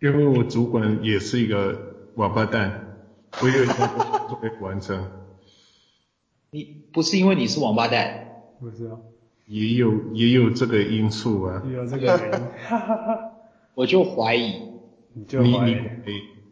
[0.00, 2.98] 因为我主管也是一个王八蛋，
[3.40, 3.88] 我有一项
[4.28, 5.10] 作业完成。
[6.50, 8.26] 你不是因为你是王八蛋？
[8.60, 8.98] 不是啊。
[9.46, 11.62] 也有也有这个因素啊。
[11.66, 12.46] 也有这个 原因。
[13.74, 14.54] 我就怀疑。
[15.14, 15.76] 你就怀疑。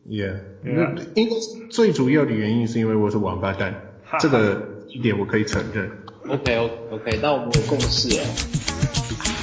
[0.07, 0.39] 你 yeah，
[1.15, 1.35] 应该
[1.71, 3.75] 最主要的原因是因为我是王八蛋，
[4.21, 5.91] 这个一点我可以承认。
[6.29, 9.34] OK OK OK，那我们有共识了。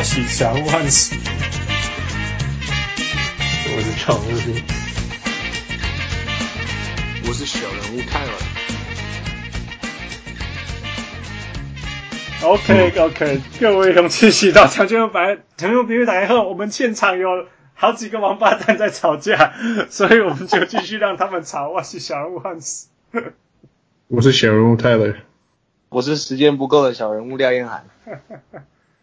[0.00, 1.14] 我是小人物汉斯，
[3.66, 4.30] 我是常务，
[7.28, 8.30] 我是小人物泰尔。
[12.44, 19.52] OK OK，各位勇气喜到长久白，长久比喻来后，我们现场有好几个王八蛋在吵架，
[19.90, 21.68] 所以我们就继续让他们吵。
[21.68, 22.88] 我是小人物汉斯，
[24.08, 25.14] 我是小人物泰勒，
[25.90, 27.84] 我是时间不够的小人物廖彦涵。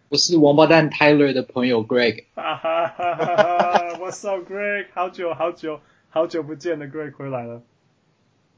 [0.10, 2.24] 我是王八蛋 Tyler 的朋友 Greg。
[2.34, 4.86] 哈哈哈哈哈！What's up Greg？
[4.94, 7.62] 好久好久好久不见的，Greg 回来了。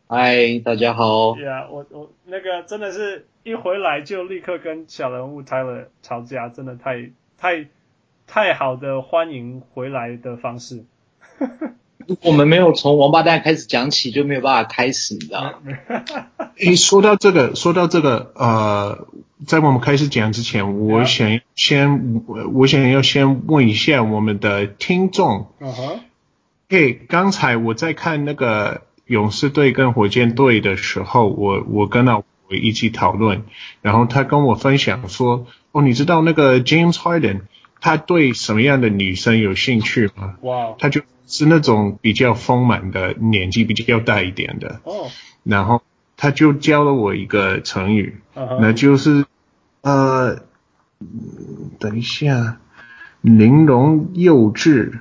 [0.07, 1.33] 嗨，大家好。
[1.33, 7.67] Yeah，我我那个真的是一回来就立刻跟小人物 Tyler 吵架，真的太太
[8.27, 10.85] 太好的欢迎回来的方式。
[12.21, 15.53] 我们没有从王八蛋开始讲起，就没有办法开始，你知道吗？
[16.57, 19.07] 诶，说到这个，说到这个，呃。
[19.47, 25.47] 在我们开始讲之前，我想先，我想要先问一下我们的听众。
[25.61, 25.99] 嗯哼。
[26.67, 33.43] 嘿，刚才我在看那个勇士队跟火箭队的时候，我我跟老我一起讨论，
[33.81, 37.43] 然后他跟我分享说，哦，你知道那个 James Harden
[37.79, 40.35] 他对什么样的女生有兴趣吗？
[40.41, 40.75] 哇。
[40.79, 40.99] 他就
[41.29, 44.81] 是那种比较丰满的，年纪比较大一点的。
[44.83, 44.93] 哦。
[45.03, 45.11] Oh.
[45.45, 45.81] 然后。
[46.21, 48.59] 他就教了我一个成语，uh.
[48.59, 49.25] 那就是
[49.79, 50.41] 呃，
[51.79, 52.59] 等一下，
[53.21, 54.99] 玲珑幼稚。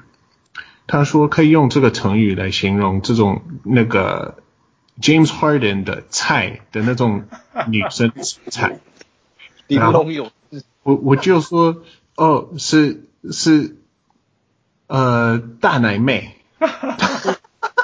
[0.86, 4.36] 他说可以用这个成语来形容这种那个
[5.00, 7.24] James Harden 的菜的那种
[7.66, 8.12] 女生
[8.48, 8.78] 菜。
[9.66, 10.62] 玲珑幼稚。
[10.84, 11.82] 我我就说
[12.14, 13.77] 哦，是是
[14.88, 16.34] 呃大奶妹。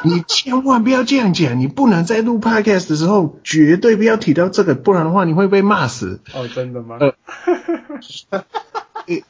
[0.07, 6.21] 你千万不要这样讲，你不能在录 podcast 的时候绝对不要提到这个，不然的话你会被骂死。
[6.35, 6.99] 哦，真的吗？
[7.01, 7.15] 呃，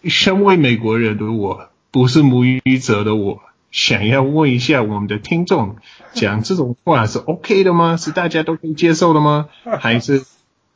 [0.11, 3.41] 身为美国人的我，不是母语者的我，
[3.71, 5.77] 想要问一下我们的听众，
[6.13, 7.97] 讲这种话是 OK 的吗？
[7.97, 9.47] 是大家都可以接受的吗？
[9.81, 10.25] 还是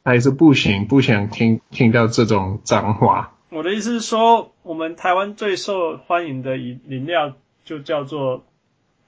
[0.05, 0.87] 还是不行？
[0.87, 3.33] 不想听听到这种脏话？
[3.51, 8.45] 我的意思是说，我们台湾最受欢迎的饮饮料就叫做。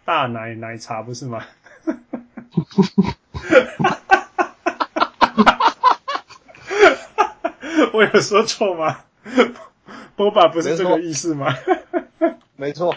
[0.02, 1.44] 大奶奶茶不是吗？
[7.92, 9.04] 我有说错吗？
[10.16, 11.54] 波霸不是这个意思吗？
[12.56, 12.96] 没错。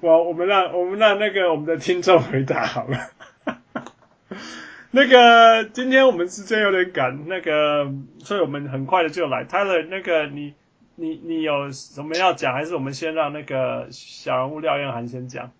[0.00, 3.10] 我我们让我们让那个我们的听众回答好了。
[4.94, 9.44] 那个今天我们时间有点赶，那个所以我们很快的就来。
[9.44, 10.54] Tyler，那个你。
[10.94, 15.50] 你你有什么要讲，还是我们先让那个小人物廖彦涵先讲？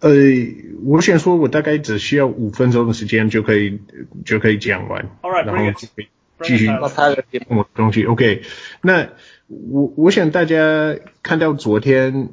[0.00, 0.10] 呃，
[0.84, 3.80] 我想说，我大概只需要五分钟的时间就可以
[4.26, 6.08] 就可以讲完，All right, 然后继续
[6.42, 7.24] 继续他的
[7.74, 8.04] 东西。
[8.04, 8.42] OK，
[8.82, 9.08] 那
[9.48, 12.28] 我我想大家看到昨天。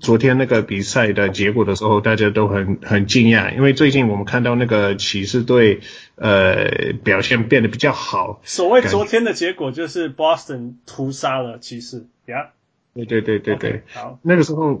[0.00, 5.80] 昨天那个比赛的结果的时候，大家都很很惊讶，因为最近我们看到那个骑士队
[6.14, 8.40] 呃表现变得比较好。
[8.44, 12.46] 所谓昨天的结果就是 Boston 屠杀了骑士，呀、yeah?。
[12.94, 13.72] 对对对对对。
[13.72, 14.20] Okay, 好。
[14.22, 14.80] 那个时候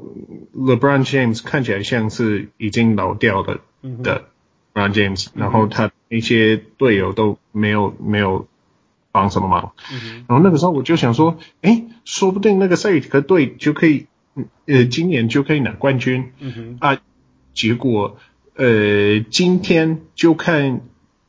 [0.56, 3.58] LeBron James 看起来像是已经老掉了
[4.04, 4.24] 的
[4.74, 8.46] LeBron James，、嗯、然后他一些队友都没有没有
[9.10, 9.72] 帮什么忙。
[9.92, 14.06] 嗯、然后那个时候我就想说，哎，说不定那个赛尔提克队就可以。
[14.66, 16.32] 呃，今年就可以拿冠军。
[16.38, 16.76] 嗯哼。
[16.80, 17.00] 啊，
[17.52, 18.18] 结果
[18.54, 20.80] 呃，今天就看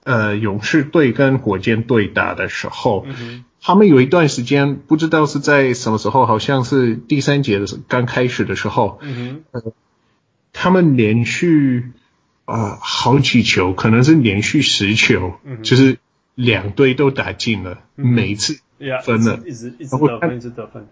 [0.04, 3.46] 呃勇士队跟火箭队打的时候，嗯。
[3.62, 9.44] 他们有一段时间不知道是在什么时候，好像是第三节的时候刚开始的时候，嗯哼。
[9.52, 9.74] 呃，
[10.54, 11.92] 他们连续
[12.46, 15.64] 啊、呃、好几球，可能是连续十球，嗯。
[15.64, 15.98] 就是
[16.36, 18.08] 两队都打进了，嗯。
[18.08, 18.36] 每一
[18.78, 19.06] 次。
[19.06, 20.86] 分了，一直一直得分，一直得分。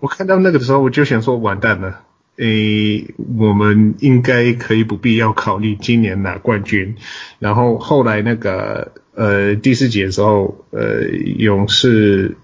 [0.00, 2.00] 我看到那个的时候，我就想说，完蛋了，
[2.36, 3.06] 诶，
[3.38, 6.96] 我们应该可以不必要考虑今年拿冠军。
[7.38, 11.02] 然后后来那个呃第四节的时候，呃
[11.38, 12.36] 勇士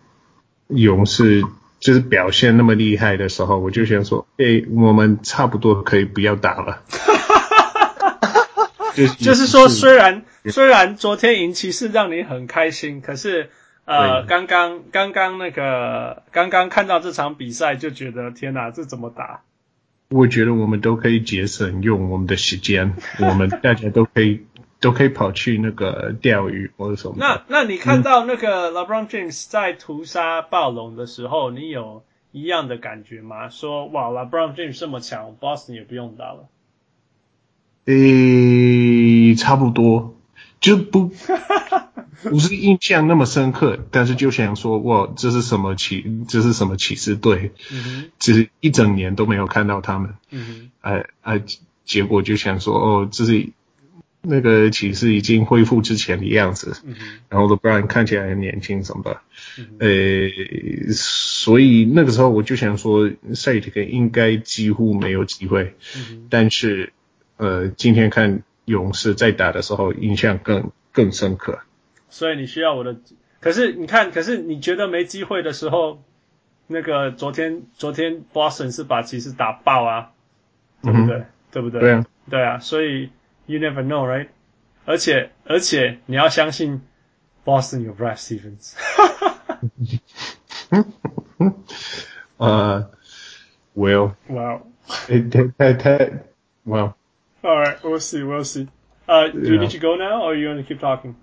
[0.69, 1.43] 勇士
[1.79, 6.82] 就是表现那么厉害的时候，我就想说，诶、欸，我们差不多可以不要打了。
[8.94, 13.49] 就是就是说，虽然虽然昨天赢骑士让你很开心，可是
[13.84, 19.43] 呃，刚刚刚刚那个刚刚看到这场比赛就觉得天哪，这怎么打？
[20.11, 24.46] 我觉得我们都可以节省用我们的时间， 我们大家都可以
[24.79, 27.14] 都可以跑去那个钓鱼或者什么。
[27.19, 33.49] 那那你看到那个 LeBron James 在屠杀暴龙的时候，你有一样的感觉吗？
[33.49, 36.49] 说哇，LeBron James 这么强，Boston 也不用打了。
[37.87, 40.14] 诶，差不多，
[40.61, 41.11] 就不
[42.23, 47.53] 不是印象那么深刻，但是就想说，哇，这是什么骑，这是什么骑士队？
[47.73, 50.14] 嗯哼，其实一整年都没有看到他们。
[50.31, 51.43] 嗯哼，哎哎，
[51.85, 53.49] 结果就想说，哦，这是
[54.20, 56.76] 那个骑士已经恢复之前的样子。
[56.85, 56.94] 嗯，
[57.29, 59.20] 然后 LeBron 看起来很年轻，什么的。
[59.58, 65.75] 嗯哼，诶，所以那个时候我就想说，赛提克应该几乎没有机会。
[65.97, 66.93] 嗯，但是。
[67.38, 71.58] 呃，今天看勇士在打的时候，印象更更深刻。
[72.12, 72.99] 所以你需要我的，
[73.41, 76.03] 可是你看，可是你觉得没机会的时候，
[76.67, 80.12] 那个昨天昨天 Boston 是把骑士打爆啊，
[80.82, 81.17] 对不对？
[81.17, 81.81] 嗯、对不对？
[81.81, 83.11] 对啊，对啊，所以
[83.47, 84.29] you never know, right？
[84.85, 86.82] 而且而且你要相信
[87.47, 88.75] Boston 有 Brad Stevens。
[92.37, 92.91] 呃、
[93.75, 95.19] uh,，Well，哇，太
[95.56, 95.97] 太太
[96.67, 96.93] ，Well。
[97.43, 98.69] All right, we'll see, we'll see.
[99.06, 101.15] Uh, do you need to go now, or are you going to keep talking?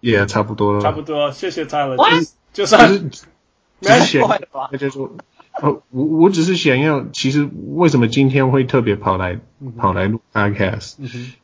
[0.00, 0.80] Yeah, 差不多了。
[0.80, 1.96] 差不多，谢谢 Tyler。
[1.96, 2.24] What?
[2.52, 4.20] 就算，没关系。
[4.70, 5.16] 那就说，
[5.60, 9.40] 哦，我我只是想要，其实为什么今天会特别跑来
[9.76, 10.94] 跑来录 Podcast？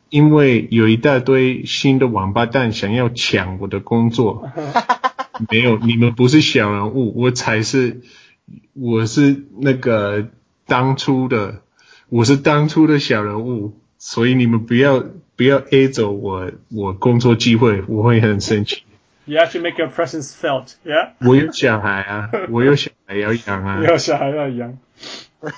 [0.08, 4.48] 因为有一大堆新的王八蛋想要抢我的工作。
[5.50, 8.02] 没有，你们不是小人物，我才是，
[8.72, 10.28] 我是那个
[10.66, 11.62] 当初的，
[12.08, 13.74] 我是当初的小人物。
[13.98, 15.02] 所以你们不要
[15.36, 18.82] 不要 A 走我我工作机会，我会很生气。
[19.26, 21.12] You have to make your presence felt, yeah?
[21.26, 23.78] 我有小孩啊， 我有小孩要养啊。
[23.80, 24.78] 你有小孩要养。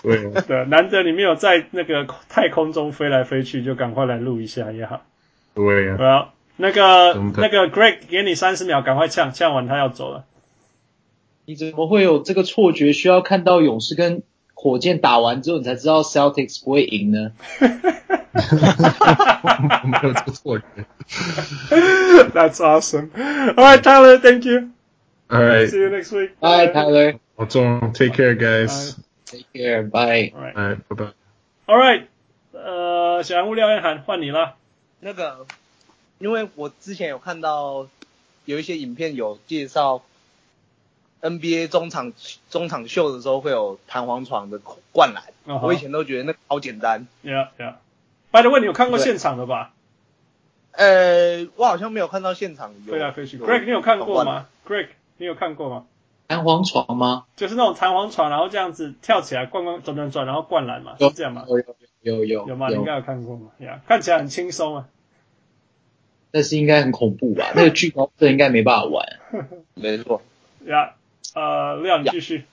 [0.03, 5.03] 对对，难得你没有在那个太空中飞来飞去，就赶快来录一下也好。
[5.55, 5.97] 对啊。
[5.99, 10.25] 好，那个那个 Greg 给你三十秒，赶快呛呛完他要走了。
[11.45, 12.93] 你怎么会有这个错觉？
[12.93, 14.23] 需要看到勇士跟
[14.55, 17.33] 火箭打完之后，你才知道 Celtics 不会赢呢？
[19.84, 20.66] 没有这个错觉。
[22.34, 23.10] That's awesome.
[23.14, 24.72] All right, Tyler, thank you.
[25.30, 25.70] All right.
[25.70, 26.40] See you next week.
[26.40, 27.20] Bye, Tyler.
[27.36, 28.96] 保重，Take care, guys.
[29.26, 29.84] Take care.
[29.90, 30.32] Bye.
[30.36, 30.78] All right.
[30.90, 30.96] Bye.
[30.96, 31.14] Bye.
[31.68, 32.08] All right.
[32.54, 34.56] 呃，小人物廖彦涵换你了。
[35.00, 35.46] 那个，
[36.20, 37.88] 因为我之前有看到
[38.46, 40.04] 有一些影片有介绍
[41.22, 42.14] NBA 中场
[42.50, 44.60] 中场秀的时候会有弹簧床的
[44.92, 45.24] 灌篮。
[45.48, 45.66] Uh huh.
[45.66, 47.08] 我以前都觉得那个好简单。
[47.24, 47.76] Yeah, yeah.
[48.37, 49.73] By the way，你有看过现场的吧？
[50.73, 52.93] 呃，我好像没有看到现场有。
[52.93, 53.39] 飞来飞去。
[53.39, 55.87] Greg，你有看过吗？Greg，你有看过吗？
[56.29, 57.25] 弹簧床吗？
[57.37, 61.47] 就是那种弹簧床，然后这样子跳起来，灌灌转转转，然后灌篮嘛，是这样吗？
[61.49, 61.65] 有有
[62.03, 62.69] 有有有吗？
[62.69, 63.53] 你应该有看过吗？
[63.57, 64.89] 呀，看起来很轻松啊。
[66.31, 67.53] 但是应该很恐怖吧？
[67.57, 69.07] 那个巨高症应该没办法玩。
[69.73, 70.21] 没错。
[70.67, 70.93] 呀，
[71.35, 72.45] 呃，亮，你继续。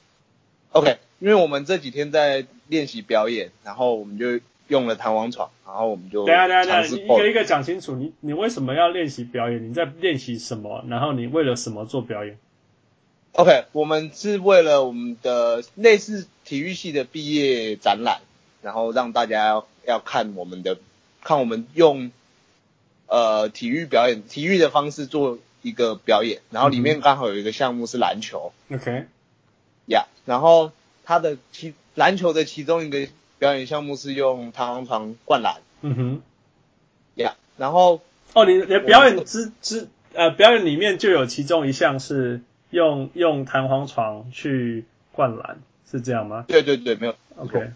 [0.72, 4.40] OK，因为我们这几天在练习表演，然后我们就。
[4.74, 7.96] 用了弹簧床，然后我们就等下等下等下，你一个一个讲清楚。
[7.96, 9.70] 你你为什么要练习表演？
[9.70, 10.84] 你在练习什么？
[10.88, 12.40] 然后你为了什么做表演
[13.34, 18.22] ？OK，我们是为了我们的类似体育系的毕业展览，
[18.64, 20.80] 然后让大家要要看我们的，
[21.22, 22.10] 看我们用
[23.06, 26.42] 呃体育表演、体育的方式做一个表演。
[26.50, 28.52] 然后里面刚好有一个项目是篮球。
[28.72, 29.06] OK，
[29.86, 30.72] 呀，然后
[31.04, 33.08] 它的其篮球的其中一个。
[33.44, 35.58] 表演项目是用弹簧床灌篮。
[35.82, 36.22] 嗯哼，
[37.16, 38.00] 呀，yeah, 然后
[38.32, 45.60] 哦，你你表演之之呃，表演里面就有其中一项是用用弹簧床去灌篮，
[45.92, 46.46] 是这样吗？
[46.48, 47.16] 对对对，没有。
[47.36, 47.72] OK，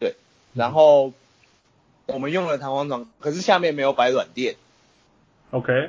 [0.00, 0.16] 对，
[0.52, 1.14] 然后
[2.04, 4.56] 我们用了弹簧床，可是下面没有摆软垫。
[5.50, 5.88] OK，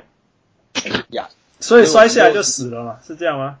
[1.10, 1.28] 呀，
[1.60, 2.98] 所以摔下来就死了嘛？
[3.06, 3.58] 是这样吗？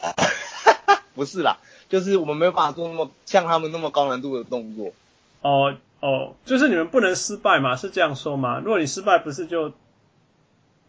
[1.14, 1.58] 不是啦。
[1.88, 4.92] 就是我们没有办法做那么像他们那么高难度的动作。
[5.40, 7.74] 哦哦，就是你们不能失败嘛？
[7.74, 8.60] 是这样说吗？
[8.60, 9.70] 如果你失败，不是就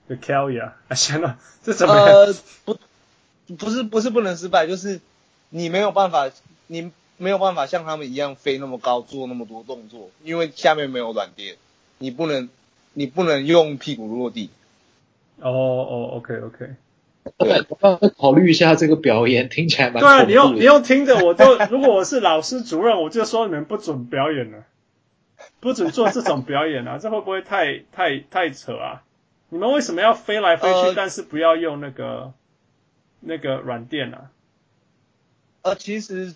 [0.08, 0.76] 就 kill 呀？
[0.88, 2.06] 啊，行了，这怎么样？
[2.06, 2.78] 呃，不，
[3.56, 5.02] 不是不是不能失败，就是
[5.50, 6.30] 你没有办法，
[6.68, 11.58] 你没有办法像他们一样飞那么高，做那么多动作，因为下面没有软垫，
[11.98, 12.48] 你不能
[12.94, 14.52] 你不能用屁股落地。
[15.42, 16.76] 哦哦，OK OK。
[17.38, 20.00] 对，我要考虑一下这个表演，听起来蛮。
[20.02, 24.64] 对啊，你用你用听着，我就如果我是老师主任，我就说你们不准表演了，
[25.60, 29.04] 不准做这种表演啊，这会不会太太太扯啊？
[29.50, 32.34] 你们为什么要飞来飞去，呃、但是不要用那个
[33.20, 34.32] 那个软垫啊？
[35.62, 36.36] 呃，其实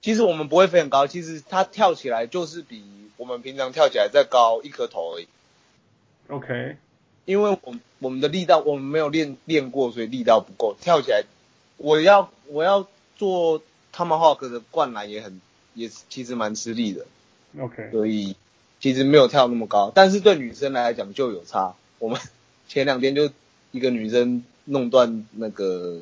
[0.00, 2.82] 其实我们不会飞很高，其实它跳起来就是比
[3.16, 5.28] 我们平常跳起来再高一颗头而已。
[6.28, 6.76] OK。
[7.28, 10.74] 因为我我们的力道我们没有练练过，所以力道不够。
[10.80, 11.24] 跳起来，
[11.76, 13.60] 我要我要做
[13.94, 15.38] Tomahawk 的灌篮也很
[15.74, 17.04] 也其实蛮吃力的。
[17.60, 18.34] OK，所以
[18.80, 21.74] 其实没有跳那么高，但是对女生来讲就有差。
[21.98, 22.18] 我们
[22.66, 23.30] 前两天就
[23.72, 26.00] 一个女生弄断那个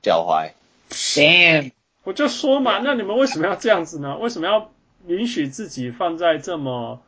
[0.00, 0.52] 脚踝。
[0.88, 1.72] Damn，
[2.04, 4.16] 我就说嘛，那你们为什么要这样子呢？
[4.16, 4.70] 为什么要
[5.06, 7.02] 允许自己放在这么？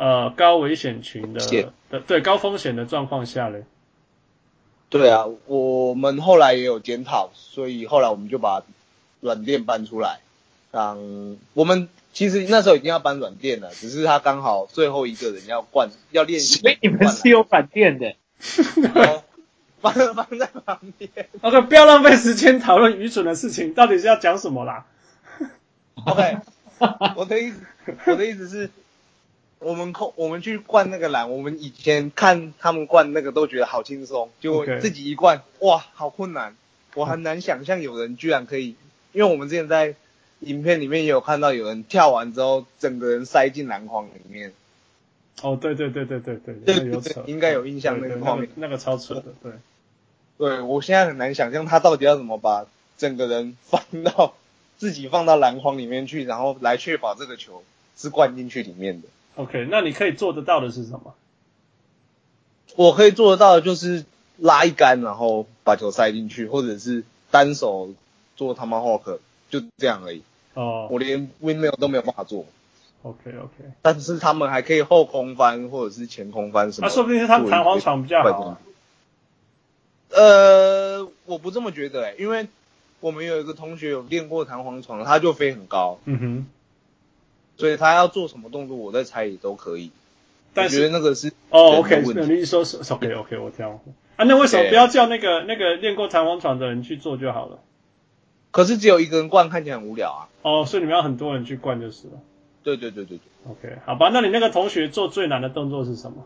[0.00, 1.40] 呃，高危险群的
[1.90, 3.64] 的对高风险的状况下嘞，
[4.88, 8.62] 对啊，我们后来也有检讨，所以后来我们就把
[9.20, 10.20] 软垫搬出来。
[10.70, 18.14] 当我们其实那时候已经要搬软垫了，只是他刚好最后一个人要灌要练习，所以你们是有软垫的，
[19.82, 21.10] 放放在旁边。
[21.42, 24.86] OK，不要浪费时间讨论愚蠢的事情，到底是要讲什么啦
[26.06, 26.38] ？OK，
[27.16, 27.60] 我的意思，
[28.06, 28.70] 我的意思是。
[29.60, 36.56] 我们控我们去灌那个篮，我们以前看他们灌那个都觉得好轻松，就自己一灌.哇，好困难，
[36.94, 38.74] 我很难想象有人居然可以，
[39.12, 39.94] 因为我们之前在
[40.40, 44.52] 影片里面也有看到有人跳完之后，整个人塞进篮筐里面。
[45.42, 49.52] 哦，对对对对对对，对对对，应该有印象那个画面，那个超扯的，对。
[50.38, 52.64] 对，我现在很难想象他到底要怎么把
[52.96, 54.34] 整个人放到
[54.78, 57.62] 自己放到篮筐里面去，然后来确保这个球
[57.94, 59.08] 是灌进去里面的。
[59.36, 61.14] OK，那你可以做得到的是什么？
[62.76, 64.04] 我可以做得到的就是
[64.38, 67.90] 拉一杆，然后把球塞进去，或者是单手
[68.36, 69.18] 做 Tomahawk，
[69.48, 70.22] 就这样而已。
[70.54, 70.88] 哦。
[70.90, 72.46] 我连 Windmill 都没有办法做。
[73.02, 73.72] OK OK。
[73.82, 76.86] 但是他们还可以后空翻或者是前空翻什么。
[76.86, 78.60] 那、啊、说不定是他们弹簧床比较好、啊。
[80.10, 82.46] 呃，我不这么觉得哎、欸，因为
[83.00, 85.98] 我们有一个同学有练过弹簧床，他就飞很高。
[86.04, 86.46] 嗯哼。
[87.60, 89.90] 所以他要做什么动作，我在猜也都可以。
[90.52, 93.78] 但是我觉得那个是哦，OK，你说是 OK OK，我这样
[94.16, 97.58] 啊，那为什么不要叫那个那个练过弹簧床的人去做就好了？
[98.50, 100.28] 可是只有一个人灌，看起来很无聊啊。
[100.42, 102.14] 哦，所以你们要很多人去灌就是了。
[102.64, 103.20] 对对对对对。
[103.48, 106.24] OK，好吧，那你那个同学做最难的动作是什么？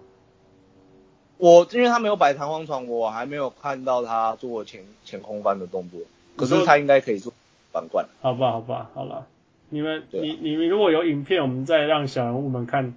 [1.36, 6.00] 我因为他没有摆弹簧床，我还没有看到他做前前空翻的动作。
[6.36, 7.32] 可是他应该可以做
[7.72, 8.08] 反灌。
[8.22, 9.26] 好吧，好吧，好了。
[9.74, 12.94] 你们，你你们如果有影片，我们再让小人物们看，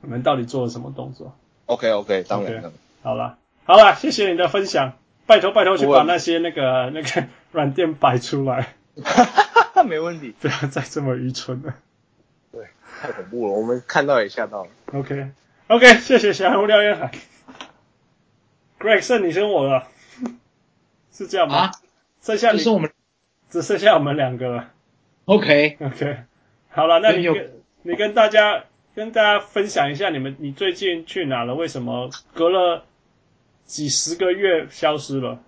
[0.00, 1.36] 你们到底做了什么动作
[1.66, 4.92] ？OK OK，当然好了，好了，谢谢你的分享，
[5.26, 8.74] 拜托拜托去把那些那个 那个软垫摆出来。
[9.02, 10.36] 哈哈哈，没问题。
[10.38, 11.74] 不要再这么愚蠢了。
[12.52, 12.68] 对，
[13.00, 14.70] 太恐怖了，我们看到也吓到了。
[14.92, 15.32] OK
[15.66, 17.10] OK，谢谢小人物廖彦海。
[18.78, 19.88] Greg，剩你生我了，
[21.12, 21.56] 是这样吗？
[21.56, 21.70] 啊、
[22.22, 22.92] 剩下你是我们，
[23.50, 24.70] 只剩下我们两个了。
[25.28, 26.16] OK OK，
[26.70, 27.50] 好了，那你跟
[27.82, 31.54] 你跟大家跟大家分享一下，你们你最近去哪了？
[31.54, 32.86] 为什么隔了
[33.66, 35.40] 几十个月消失了？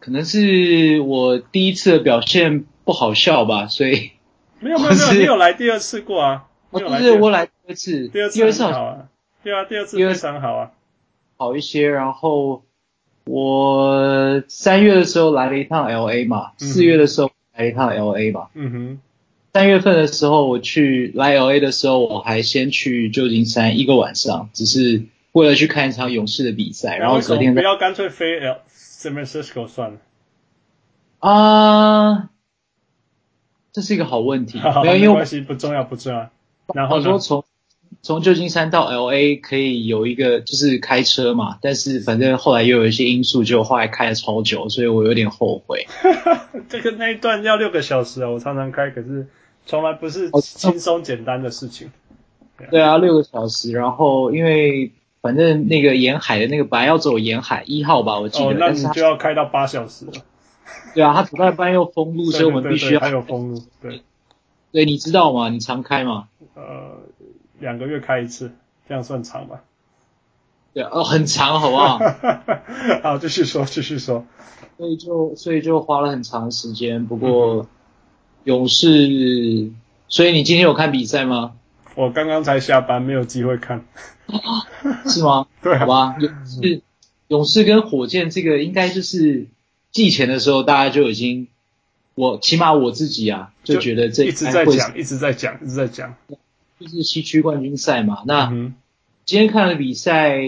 [0.00, 4.10] 可能是我第一次的表现不好笑吧，所以
[4.58, 6.48] 没有没有没有，你有来第二次过啊？
[6.72, 9.08] 不是我来第二次，第二次很好啊，
[9.44, 10.72] 对啊，第二次非常好啊，
[11.36, 11.88] 好一些。
[11.88, 12.64] 然后
[13.26, 17.30] 我三月的时候来了一趟 LA 嘛，四月的时候。
[17.56, 18.50] 来一趟 LA 吧。
[18.54, 19.00] 嗯哼。
[19.52, 26.96] 三月份的时候，我去来 LA 的时候，我还先去旧金山一个晚上，只是为了去看一场勇士的比赛。
[26.96, 29.98] 然后隔天不要干脆飞 L San Francisco 算了。
[31.20, 32.30] 啊，
[33.72, 34.58] 这是一个好问题。
[34.58, 36.30] 好， 没有关系，不重要，不重要。
[36.74, 37.44] 然后说从
[38.02, 45.86] 从旧金山到 LA 可以有一个就是开车嘛，但是反正后来又有一些因素，就后来开了超久，所以我有点后悔。
[46.68, 49.26] 这个那一段要六个小时啊，我常常开，可是
[49.66, 51.90] 从来不是轻松简单的事情。
[52.70, 60.12] 对啊，六个小时，然后因为反正那个沿海的那个本来要走沿海一号吧，我记得，哦，那你就要开到八小时了。
[60.94, 63.62] 对啊，他主办班又封路，所以我们必须要还有封路。
[63.82, 64.02] 对，
[64.72, 65.48] 对，你知道吗？
[65.48, 66.28] 你常开吗？
[66.54, 66.98] 呃。
[67.64, 68.52] 两个月开一次，
[68.86, 69.62] 这样算长吧？
[70.74, 71.98] 对，哦，很长，好不好？
[73.02, 74.26] 好，继续说，继续说。
[74.76, 77.06] 所以就，所以就花了很长时间。
[77.06, 77.66] 不过，嗯、
[78.44, 79.70] 勇士，
[80.08, 81.54] 所以你今天有看比赛吗？
[81.94, 83.86] 我刚刚才下班，没有机会看。
[85.08, 85.46] 是吗？
[85.62, 86.16] 对，好吧。
[86.20, 86.82] 勇士，
[87.28, 89.46] 勇士跟火箭这个应该就是
[89.90, 91.48] 季前的时候大家就已经，
[92.14, 96.14] 我起码我自己啊就觉得这一直在讲，一直在讲，一直在讲，
[96.78, 98.22] 就是西区冠军赛嘛。
[98.26, 98.74] 那、嗯、
[99.24, 100.38] 今天看了比赛，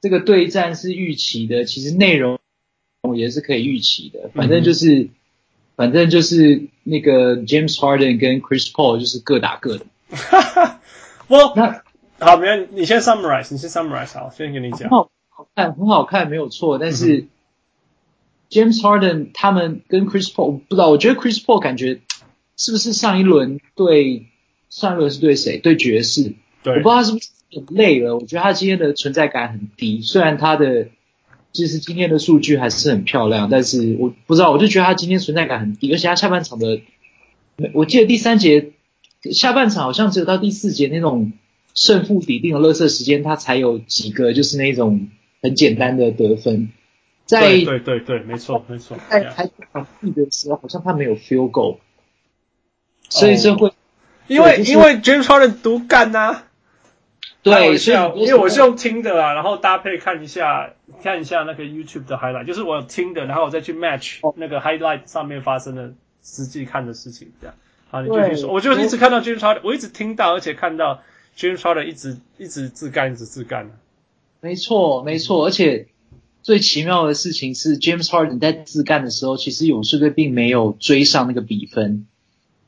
[0.00, 2.38] 这个对战是预期的，其实内容
[3.16, 5.02] 也是可以预期的，反正就是。
[5.02, 5.10] 嗯
[5.76, 9.86] 反正就是那个 James Harden 跟 Chris Paul 就是各打各的。
[10.10, 10.80] 哈哈，
[11.26, 11.82] 我那
[12.18, 14.90] 好，没有，你先 summarize，你先 summarize，好，先跟你讲。
[14.90, 16.78] 好好看，很好看，没有错。
[16.78, 17.28] 但是
[18.50, 22.02] James Harden 他们跟 Chris Paul 不知道，我觉得 Chris Paul 感觉
[22.58, 24.26] 是不是上一轮对
[24.70, 25.58] 上一轮是对谁？
[25.58, 26.32] 对爵士。
[26.62, 26.78] 对。
[26.78, 28.16] 我不知道他是不是很累了。
[28.16, 30.88] 我觉得他今天的存在感很低，虽然他的。
[31.52, 36.80] 其实今天的数据还是很漂亮，但是我不知道，我就觉得他今天存在感很低，而且他下半场的，
[37.74, 38.70] 我记得第三节
[39.32, 41.32] 下半场好像只有到第四节那种
[41.74, 45.08] 胜负底定的垃圾时间，他才有几个就是那种
[45.42, 46.70] 很简单的得分。
[47.26, 48.96] 在对对对对，没错没错。
[49.10, 51.78] 在开场的时候，好像他没有 field goal，
[53.08, 53.74] 所以这会、哦、
[54.26, 56.42] 因为、因为 James Harden 独干呐。
[57.42, 67.56] 对，所以因为我是用听的啊，然后搭配看一下看一下那个 YouTube 的 highlight，就是我有听的，然后我再去 match 那个 highlight 上面发生的实际看的事情，这样。
[67.90, 68.52] 好，你继续说。
[68.52, 71.02] 我就一直看到 James Harden，我一直听到，而且看到
[71.34, 73.70] James Harden 一直一直自干，一直自干。
[74.42, 75.88] 没错，没错，而且
[76.42, 82.06] 最奇妙的事情是 James Harden 在自干的时候，其实勇士队并没有追上那个比分，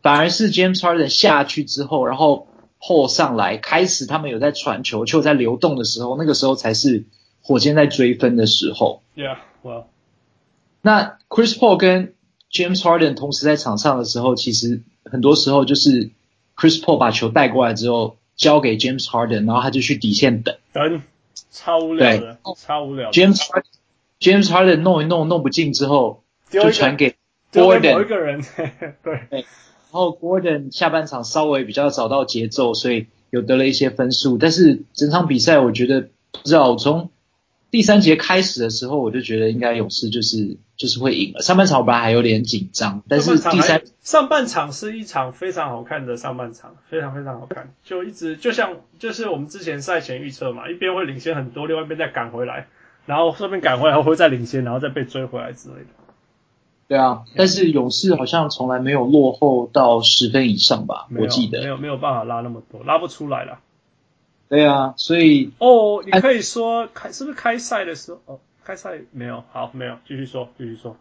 [0.02, 2.48] 反而是 James Harden 下去之后，然后。
[2.84, 7.04] 后上来开始，他们有在传球，球在流动的时候，那个时候才是
[7.40, 9.04] 火箭在追分的时候。
[9.14, 9.84] Yeah, well.
[10.80, 12.14] 那 Chris Paul 跟
[12.50, 16.10] James Harden 同时在场上的时候，其实很多时候就是
[16.56, 20.56] Chris Paul 把球带过来之后，交给 James Harden，然后他就去底线等。
[20.72, 21.02] 等，
[21.52, 23.12] 超无聊的，超无聊的。
[23.12, 23.62] James Harden,
[24.18, 27.14] James Harden 弄一弄，弄不进之后，就传给
[27.52, 27.94] Gordon。
[27.94, 28.42] 某一个人，
[29.04, 29.44] 对。
[29.92, 34.38] 对然后 Gordon 下半场稍微比较找到节奏，所以有得了一些分数。
[34.38, 37.10] 但是整场比赛我觉得不知道，从
[37.70, 41.42] 第三节开始的时候我就觉得应该勇士就是就是会赢了。
[41.42, 52.66] 上半场我本来还有点紧张，但是第三上半场是一场非常好看的上半场，非常非常好看，就一直就像就是我们之前赛前预测嘛，一边会领先很多，另外一边再赶回来，
[53.06, 55.86] 然后顺便赶回来会再领先，然后再被追回来之类的。
[56.92, 61.08] 对啊，但是勇士好像从来没有落后到十分以上吧？
[61.18, 63.60] 我记得没有没有办法拉那么多，拉不出来了。
[64.50, 68.20] 对啊，所以哦，你可以说开是不是开赛的时候？
[68.26, 70.98] 哦，开赛没有，好，没有，继续说，继续说。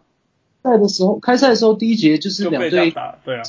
[0.62, 3.42] 赛的时候，开赛的时候第一节就是两队打，对啊，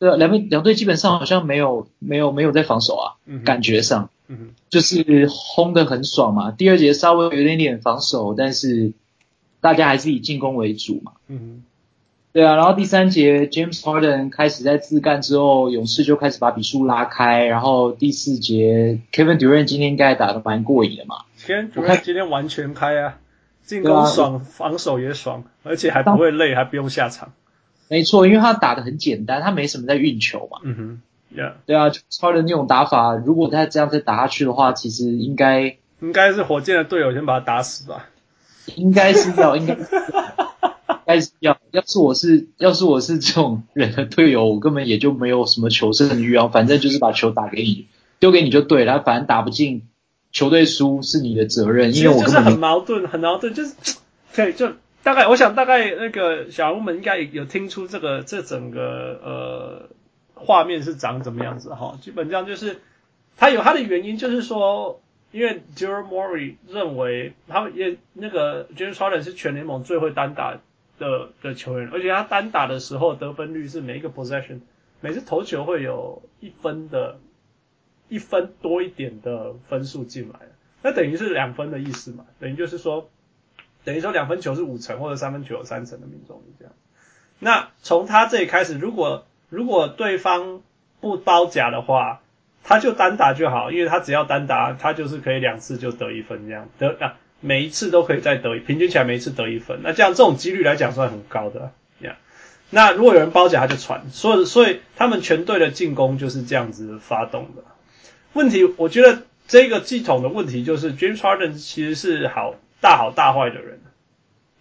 [0.00, 6.50] 对啊，两队两队基本上好像没有没有没有在防守啊，嗯、感觉上，嗯，就是轰的很爽嘛。
[6.50, 8.92] 第二节稍微有点点防守，但是。
[9.66, 11.10] 大家还是以进攻为主嘛。
[11.26, 11.64] 嗯，
[12.32, 17.44] 对啊，然后第三节 James Harden 开始在自干之后，勇士就开始把比数拉开。
[17.46, 21.24] 然后第四节 Kevin Durant 今天应该打得蛮过瘾的嘛。
[21.44, 23.18] Kevin Durant 今天完全开啊，
[23.64, 27.32] 进攻爽，啊，防守也爽，而且还不会累，还不用下场。
[27.88, 30.60] 没错，因为他打得很简单，他没什么在运球嘛。
[30.62, 31.02] 嗯哼
[31.36, 38.06] ，Yeah，对啊，Harden 那种打法，如果他这样再打下去的话，其实应该应该是火箭的队友先把他打死吧。
[38.74, 39.88] 应该是要，应该是应
[41.06, 41.56] 该是要。
[41.70, 46.48] 要是我是，要是我是这种人的队友，我根本也就没有什么求胜欲啊。
[46.48, 47.86] 反正就是把球打给你，
[48.18, 49.02] 丢给你就对了。
[49.02, 49.82] 反正打不进，
[50.32, 51.94] 球队输是你的责任。
[51.94, 53.74] 因为我就是很矛盾，很矛盾，就是
[54.34, 59.88] 可以就大概，我想大概那个小人物们应该有听出这个这整个呃
[60.34, 61.98] 画面是长怎么样子哈。
[62.02, 62.80] 基本上就是
[63.36, 65.00] 他有他的原因，就是说。
[65.32, 70.58] 因为 Daryl Morey 认为他们也那个 James Harden 是全联盟最会单打
[70.98, 74.60] 的的球员，而且他单打的时候得分率是每一个 possession
[75.00, 77.18] 每次投球会有一分的，
[78.08, 80.40] 一分多一点的分数进来，
[80.82, 82.24] 那等于是两分的意思嘛？
[82.40, 83.10] 等于就是说，
[83.84, 86.72] 等于说两分球是五成或者三分球有三成的命中率这样。
[87.38, 90.62] 那从他这里开始，如果如果对方
[91.00, 92.22] 不包夹的话。
[92.68, 99.78] 他就单打就好，因为他只要单打，他就是可以两次就得一分这样得啊，每一次都可以再得，平均起来每一次得一分。
[99.84, 101.70] 那这样这种几率来讲算很高的，
[102.70, 104.10] 那如果有人包夹，他就传。
[104.10, 107.62] 所以所以他们全队的进攻就是这样子发动的。
[108.32, 113.78] 问题，我觉得这个系统的问题就是 James Harden 其实是好大好大坏的人，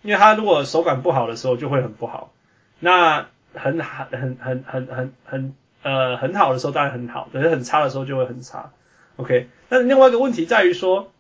[0.03, 2.31] 因为他如果手感不好的时候就会很不好，
[2.79, 5.55] 那很很很很很很很。
[5.85, 8.71] 呃，很好的时候当然很好，可是很差的时候就会很差。
[9.17, 11.11] OK，那另外一个问题在于说，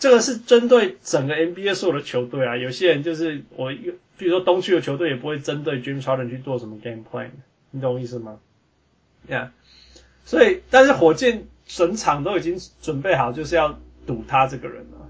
[0.00, 2.56] 这个是针对整个 NBA 所有的球队啊。
[2.56, 3.70] 有些人就是我，
[4.18, 7.30] 比如说东区的球队也不会针对 James Harden 去做什么 game plan，
[7.70, 8.40] 你懂我意思吗
[9.30, 9.50] ？Yeah，
[10.24, 15.08] 所以但是火箭整场都已经准备好就是要赌他这个人了。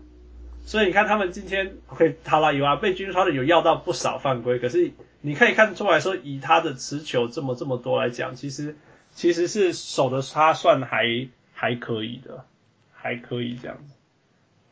[0.66, 4.90] 所以你看他们今天 OK 塔拉尤啊，被 James Harden 有要到不少犯规，可是
[5.22, 8.76] 你可以看出来说，以他的持球这么这么多来讲，其实
[9.18, 12.44] 其实是守的他算还还可以的，
[12.92, 13.94] 还可以这样子。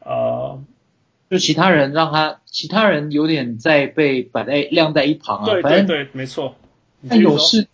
[0.04, 0.62] 呃，
[1.28, 5.46] 就其他人让他，其他人有点在被摆在晾在一旁啊。
[5.46, 6.54] 对对对，没错。
[7.00, 7.66] 那勇士，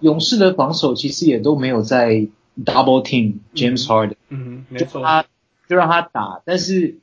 [0.00, 2.28] 勇士的防守其实也都没有在
[2.62, 4.16] double team James Harden。
[4.28, 5.00] 嗯，没错。
[5.00, 5.24] 就他，
[5.66, 6.42] 就让他打。
[6.44, 6.98] 但是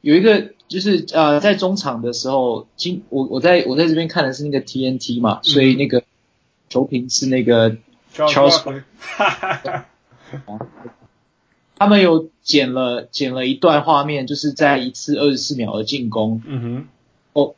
[0.00, 6.02] 有一个就是呃，在中场的时候，今我我在我在这边看的是那个 TNT 嘛，嗯、所以那个
[6.68, 7.76] 球评是那个
[8.16, 8.82] Charles。
[11.78, 16.40] 他们有剪了剪了一段画面，就是在一次二十四秒的进攻。
[16.46, 16.88] 嗯哼。
[17.34, 17.54] 哦，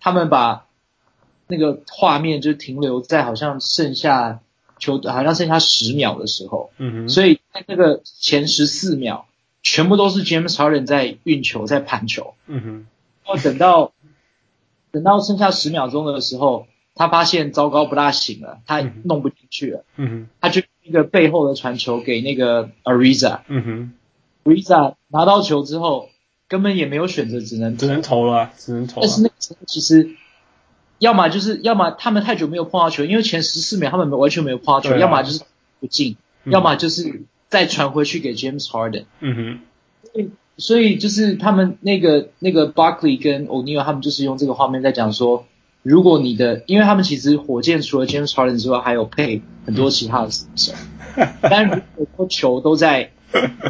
[0.00, 0.64] 他们把
[1.46, 4.40] 那个画面就停留在好像剩下
[4.78, 6.70] 球好像剩下十秒的时候。
[6.78, 7.08] 嗯哼。
[7.10, 9.26] 所以在那个前十四秒，
[9.62, 12.32] 全部都是 James Harden 在运球，在盘球。
[12.46, 12.86] 嗯哼。
[13.26, 13.92] 然后等到
[14.92, 19.84] 等到剩下十秒钟的时候，他发现糟糕不大行了，他弄不进去了。
[19.94, 20.28] 嗯哼。
[20.40, 20.62] 他就。
[20.82, 23.92] 一个背后的传球给那个 Ariza，嗯哼
[24.44, 26.10] ，Ariza 拿到球之后
[26.46, 29.00] 根本也没有选择，只能只能投了，只能投。
[29.00, 30.10] 但是那个时候其实，
[31.00, 35.40] 要么就是要么他们太久没有碰到球，因为前十四秒他们完全没有碰到球，啊、要么就是
[35.80, 39.06] 不进，嗯、要么就是再传回去给 James Harden。
[39.18, 39.58] 嗯哼，
[40.12, 45.46] 所以所以就是他们那个那个 Barkley 跟 O'Neal 他们就是用这个画面在讲说。
[45.86, 50.72] 如果你的，因为他们其实火箭除了 James Harden 之外，还有配很多其他的射手，
[51.42, 53.12] 但如果说球都在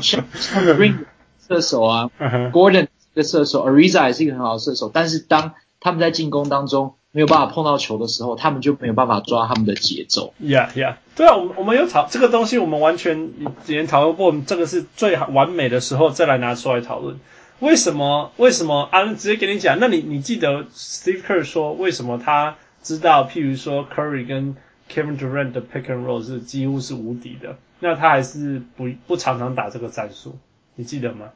[0.01, 1.05] 像 像 Ring
[1.47, 10.33] 射手啊，Gordon 一个射手，Ariza 也是一个很好的射手，但是当他们在进攻当中没有办法碰到球的时候，他们就没有办法抓他们的节奏。
[10.43, 17.21] Yeah, yeah，对啊，我们我们有讨这个东西，我们完全以前讨论过，我们这个是最完美的时候再来拿出来讨论。
[17.61, 18.33] 为什么？
[18.37, 18.83] 为什么？
[18.93, 19.79] 啊，直接给你讲。
[19.81, 24.57] 那你你记得 Steve Kerr 说为什么他知道，譬如说 Curry 跟
[24.91, 30.39] Kevin Durant 的 pick and roll 是几乎是无敌的，那他还是不不常常打这个战术？
[30.75, 31.31] 你记得吗？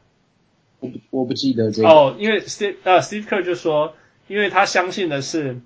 [0.80, 1.88] 我不我不记得这个。
[1.88, 3.94] 哦，因为 Steve 呃 Steve Kerr 就说，
[4.28, 5.60] 因为他相信的是，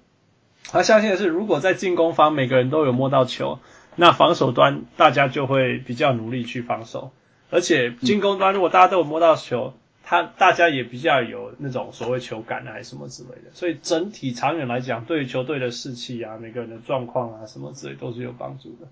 [0.71, 3.59] 他相信的是，如果在进攻方每个人都有摸到球，
[3.97, 7.11] 那防守端大家就会比较努力去防守，
[7.51, 9.75] 而且进攻端如果大家都有摸到球。
[10.23, 18.87] 他大家也比较有那种所谓球感啊，还是什么之类的，所以整体长远来讲，对于球队的士气啊，每个人的状况啊，什么之类都是有帮助的。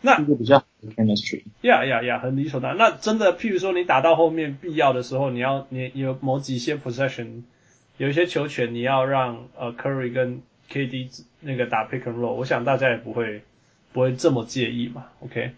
[0.00, 0.62] 那一个比较
[0.96, 2.78] chemistry，呀呀呀，很理所当然。
[2.78, 7.42] 那真的，譬如说你打到后面必要的时候，你要你有某几些 possession，
[7.98, 13.42] 有一些球权，你要让呃 Curry 跟 KD 那个打 pick and roll，我想大家也不会
[13.92, 15.52] 不会这么介意嘛，OK。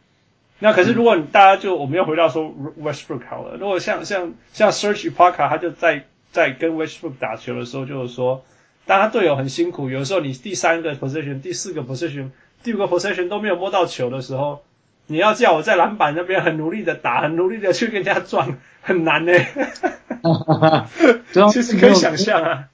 [0.61, 8.45] 那可是，如果你大家就我们要回到说 Westbrook 好了，如果像像像 Serge Parka 他就在在跟 Westbrook 打球的时候，就是说，
[8.85, 12.31] 当他队友很辛苦，有的时候你第三个 position、第四个 position、
[12.63, 14.63] 第五个 position 都没有摸到球的时候，
[15.07, 19.33] 你要叫我在篮板那边很努力的打，很努力的去跟人家撞，很难呢。
[21.53, 22.65] 其实可以想象啊。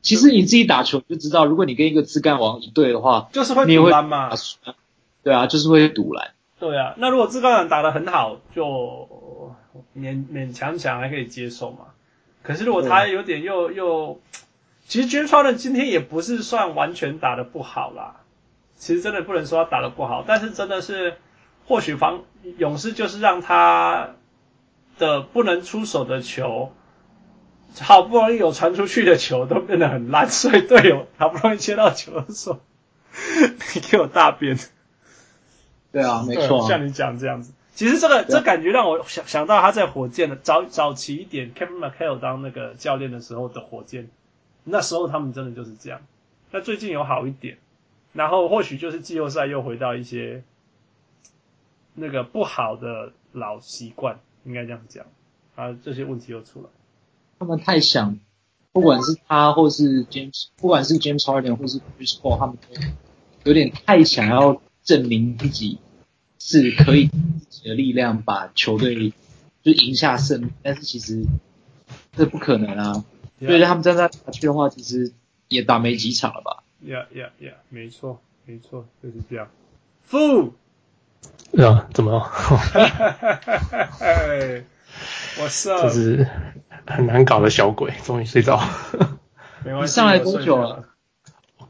[0.00, 4.30] 其实你自己打球就知道，如果你跟一个自干王一队的话，就是会堵篮嘛。
[5.22, 6.32] 对啊，就是会堵篮。
[6.62, 9.52] 对啊，那如果自高人打得很好，就
[9.96, 11.86] 勉勉强强还可以接受嘛。
[12.44, 14.20] 可是如果他有点又又，
[14.86, 18.20] 其实 James Harden 今天也不是算完全打得不好啦。
[18.76, 21.16] 其实真的不能说他打得不好，但是真的是
[21.66, 22.22] 或许防
[22.58, 24.10] 勇士就是让他
[24.98, 26.72] 的不能出手的球，
[27.80, 32.60] 好不容易有传出去的球都变得很烂，所以队友好不容易接到球的时候，
[33.74, 34.56] 你给我大便。
[35.92, 44.08] 对啊，没错、啊，像你讲这样子，其实这个这感觉让我想想到他在火箭的早早期一点，Kevin McHale 当那个教练的时候的火箭，
[44.64, 46.00] 那时候他们真的就是这样。
[46.50, 47.58] 那最近有好一点，
[48.14, 50.42] 然后或许就是季后赛又回到一些
[51.94, 55.04] 那个不好的老习惯，应该这样讲
[55.56, 56.68] 啊，这些问题又出来。
[57.38, 58.18] 他们太想，
[58.72, 62.56] 不管是他或是 James，不管是 James Harden 或是 Chris Paul，他们
[63.44, 64.62] 都有点太想要。
[64.84, 65.78] 证明自己
[66.38, 69.12] 是可以自己的力量把球队
[69.62, 71.24] 就赢下胜，但是其实
[72.16, 73.04] 这不可能啊！
[73.40, 75.12] 所以他们站在打去的话，其实
[75.48, 79.48] 也打没几场了吧？Yeah, yeah, yeah，没错，没错，就是这样。
[80.08, 80.52] Fu，
[81.52, 82.30] 对啊，怎么了？
[85.40, 86.26] 我是，这是
[86.86, 88.60] 很难搞的小鬼，终于睡着。
[89.64, 90.88] 没关系，你上来多久了？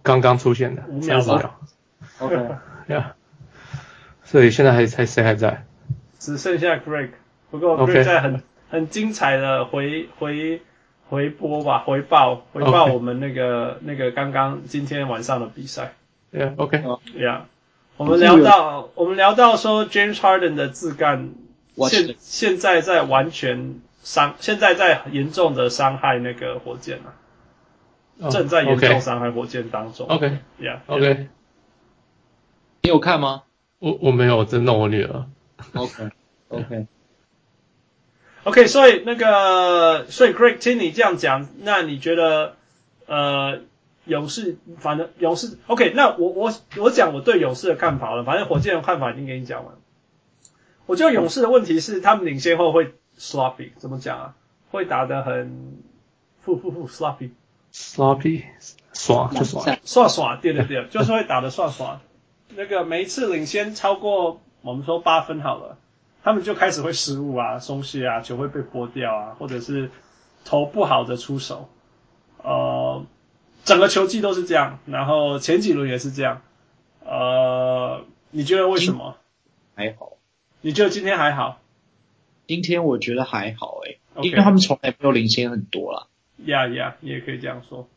[0.02, 1.50] 刚刚出现的，五秒钟。
[2.18, 2.36] OK，
[2.88, 3.14] 呀，
[4.24, 5.64] 所以现在还还谁还在？
[6.18, 7.10] 只剩下 Greg，
[7.50, 10.62] 不过 Greg 在很很精彩的回回
[11.08, 15.94] 回播吧，回报回报我们那个那个刚刚今天晚上的比赛。
[16.32, 17.40] Yeah，OK，Yeah，
[17.96, 21.32] 我们聊到我们聊到说 James Harden 的自干
[21.88, 27.00] 现现在在完全伤，现在在严重的伤害那个火箭
[28.22, 30.06] 啊，正在严重伤害火箭当中。
[30.06, 31.28] OK，Yeah，OK。
[32.82, 33.44] 你有看吗？
[33.78, 35.26] 我我没有，真弄我女儿。
[35.74, 36.86] OK，OK，OK。
[38.66, 42.56] 所以那个，所以 Greg 听你这样讲，那你觉得
[43.06, 43.60] 呃，
[44.04, 49.74] 勇士反正勇士 OK，那我我我讲我对勇士的看法了，反正火箭的看法已经给你讲完。
[50.86, 54.34] 我觉得勇士的问题是他们领先后会 sloppy，怎么讲啊？
[54.70, 55.82] 会打得很
[56.42, 58.44] 负负负 sloppy，sloppy
[58.92, 62.00] 耍就耍耍耍，对对对，就是会打得耍耍。
[62.56, 65.78] 那个每一次领先超过我们说八分好了，
[66.22, 69.90] 他们就开始会失误啊、松懈啊，球会被拨掉啊，或者是
[70.44, 71.68] 投不好的出手，
[72.42, 73.04] 呃，
[73.64, 76.42] 整个球季都是这样，然后前几轮也是这样，
[77.04, 79.16] 呃，你觉得为什么？
[79.74, 80.18] 还好，
[80.60, 81.60] 你觉得今天还好？
[82.46, 86.06] 今天我觉得还好诶.因为他们从来没有领先很多啦。
[86.44, 87.88] 呀呀，你也可以这样说。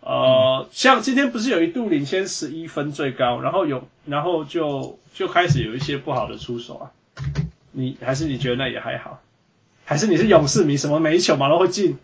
[0.00, 6.90] 呃，像今天不是有一度领先十一分最高，然后有，然后就就开始有一些不好的出手啊。
[7.72, 9.20] 你还是你觉得那也还好？
[9.84, 11.98] 还是你是勇士迷，什么每一球嘛都会进？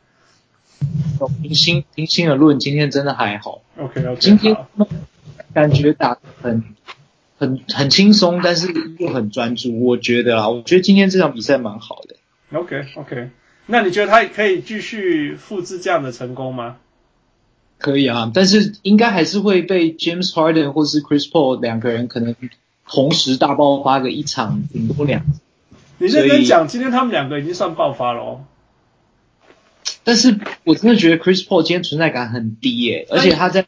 [1.43, 3.63] 平心平心而论，今天真的还好。
[3.79, 4.21] OK OK。
[4.21, 4.55] 今天
[5.55, 6.63] 感觉打很
[7.39, 9.81] 很很轻松，但是又很专注。
[9.81, 12.17] 我觉得啊，我觉得今天这场比赛蛮好的。
[12.59, 13.31] OK OK。
[13.65, 16.77] 那你觉得他可以继续复制这样的成功吗？
[17.79, 22.35] 可以啊，但是应该还是会被 James Harden 或是 Chris Paul 两个人可能
[22.89, 25.25] 同时大爆发个一场，顶多两。
[25.99, 28.45] 你认真讲，今天他们两个已经算爆发了哦。
[30.05, 33.67] 但是我真的觉得 Chris Paul 今天存在感很低耶，而且他在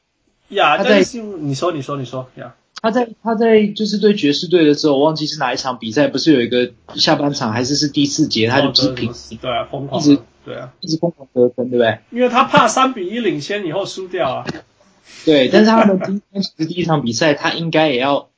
[0.49, 0.99] 呀，他在
[1.41, 10.19] 你说你说你说呀，他在他在就是对爵士队的时候，我忘记是哪一场比赛，不是有一个下半场还是是第四节，他就批评，对啊，疯狂一直。
[10.49, 11.99] 对啊，一直疯狂得分，对不对？
[12.11, 14.47] 因为他怕三比一领先以后输掉啊。
[15.27, 18.31] 对，但是他们今天其实第一场比赛，他应该也要。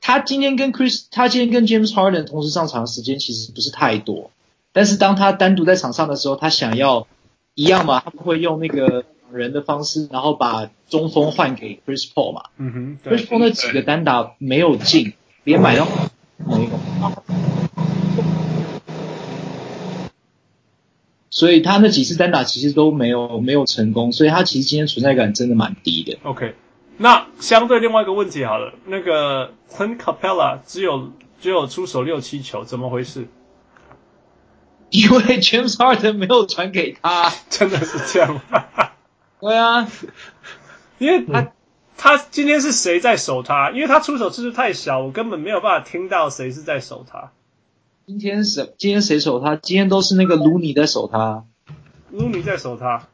[0.00, 4.30] 他今天跟 Chris，他今天跟 James Harden 同时上场的时间其实不是太多。
[4.72, 7.06] 但是当他单独在场上的时候，他想要
[7.54, 12.44] 一样嘛，他不会用那个人的方式，然后把中锋换给 Chris Paul 嘛。
[12.56, 12.98] 嗯哼。
[13.04, 15.12] Chris Paul 那几个单打没有进，
[15.44, 15.86] 连买到
[16.38, 17.41] 没有。
[21.32, 26.18] 所以他那几次单打其实都没有没有成功，所以他其实今天存在感真的蛮低的。
[26.24, 26.54] OK，
[26.98, 33.28] 那相对另外一个问题好了，那个 Clint Capela 只有只有出手六七球，怎么回事？
[34.90, 38.66] 因为 James Harden 没有传给他， 真的是这样吗？
[39.40, 39.88] 对啊，
[40.98, 41.52] 因为他、嗯、
[41.96, 43.70] 他今天是谁在守他？
[43.70, 47.32] 因为他出手次数太小，我根本没有办法听到谁是在守他。
[48.04, 48.74] 今天谁？
[48.78, 49.54] 今天谁守他？
[49.56, 51.44] 今天都是那个卢尼在守他。
[52.10, 53.06] 卢尼在守他。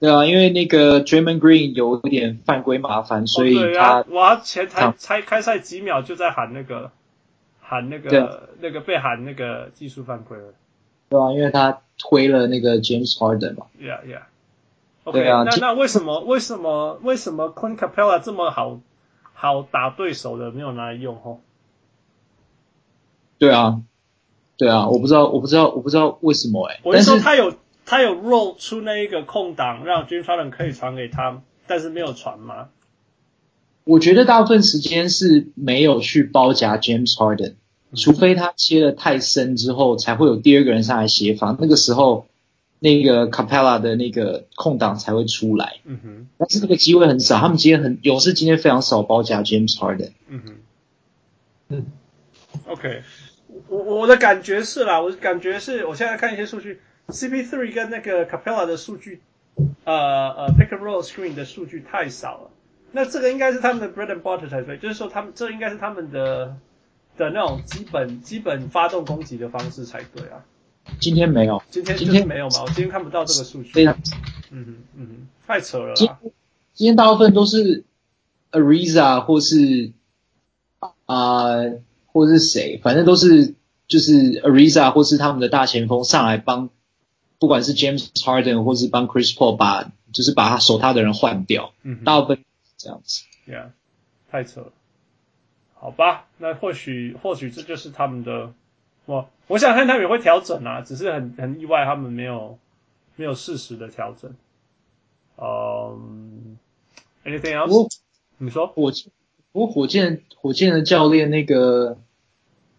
[0.00, 4.00] 对啊，因为那个 Draymond Green 有一点犯规麻烦，所以他。
[4.00, 6.90] 啊，哇，前才才开赛几秒就在喊那个，
[7.60, 10.52] 喊那个那个被喊那个技术犯规了。
[11.08, 13.66] 对啊，因为他推了那个 James Harden 嘛。
[13.80, 15.10] Yeah, yeah.
[15.10, 18.80] 对啊，那那为什么为什么为什么 Clint Capela 这么好
[19.32, 21.18] 好打对手的没有拿来用？
[21.20, 21.40] 吼。
[23.38, 23.80] 对啊。
[24.56, 26.80] 对啊，我不知道，我不知道，我不知道为什么哎、欸。
[26.84, 32.68] 我是说他有他有 roll 出那一个空档，让 James Harden 可以传给他，但是没有传吗？
[33.84, 37.54] 我觉得大部分时间是没有去包夹 James Harden，
[37.94, 42.26] 除非他切的太深之后，才会有第二个人上来协防，那个时候
[42.78, 45.80] 那个 Capela 的那个空档才会出来。
[45.84, 46.28] 嗯哼。
[46.38, 50.12] 但是那个机会很少，他们今天很勇士今天非常少包夹 James Harden。
[50.28, 50.54] 嗯哼。
[51.68, 51.86] 嗯。
[52.68, 53.02] OK。
[53.68, 59.20] 我我的感觉是啦，我的感觉是我现在看一些数据，CP3 跟那个 Capella 的数据，
[59.84, 62.50] 呃呃 Pick and Roll Screen 的数据太少了。
[62.92, 66.56] 那这个应该是他们的 Bread and Butter 才对，就是说他们这应该是他们的
[67.16, 70.44] 的那种基本基本发动攻击的方式才对啊。
[71.00, 72.60] 今天没有，今天今天没有吗？
[72.62, 73.72] 我今天看不到这个数据。
[73.72, 73.96] 非常，
[74.50, 75.94] 嗯哼嗯哼，太扯了啦。
[75.96, 76.16] 今天
[76.74, 77.84] 今天大部分都是
[78.52, 79.92] Ariza 或是
[81.06, 81.44] 啊。
[81.46, 81.80] 呃
[82.14, 83.54] 或是谁，反正都是
[83.86, 86.70] 就是 Ariza 或是他们的大前锋上来帮，
[87.38, 92.42] 不管是 James Harden 或是帮 Chris Paul 把，就是把他守他的人换掉，嗯，大部分
[92.78, 93.24] 这样子。
[93.46, 93.72] Yeah，
[94.30, 94.72] 太扯了。
[95.74, 98.54] 好吧，那或许或许这就是他们的，
[99.04, 102.58] 我我想看他们也会调整啊，只是很很意外他们没有
[103.16, 104.34] 没有适时的调整。
[105.36, 106.56] 嗯、
[107.24, 107.88] um,，anything else？
[108.38, 109.12] 你说火箭，
[109.52, 111.98] 我火箭火箭的教练那个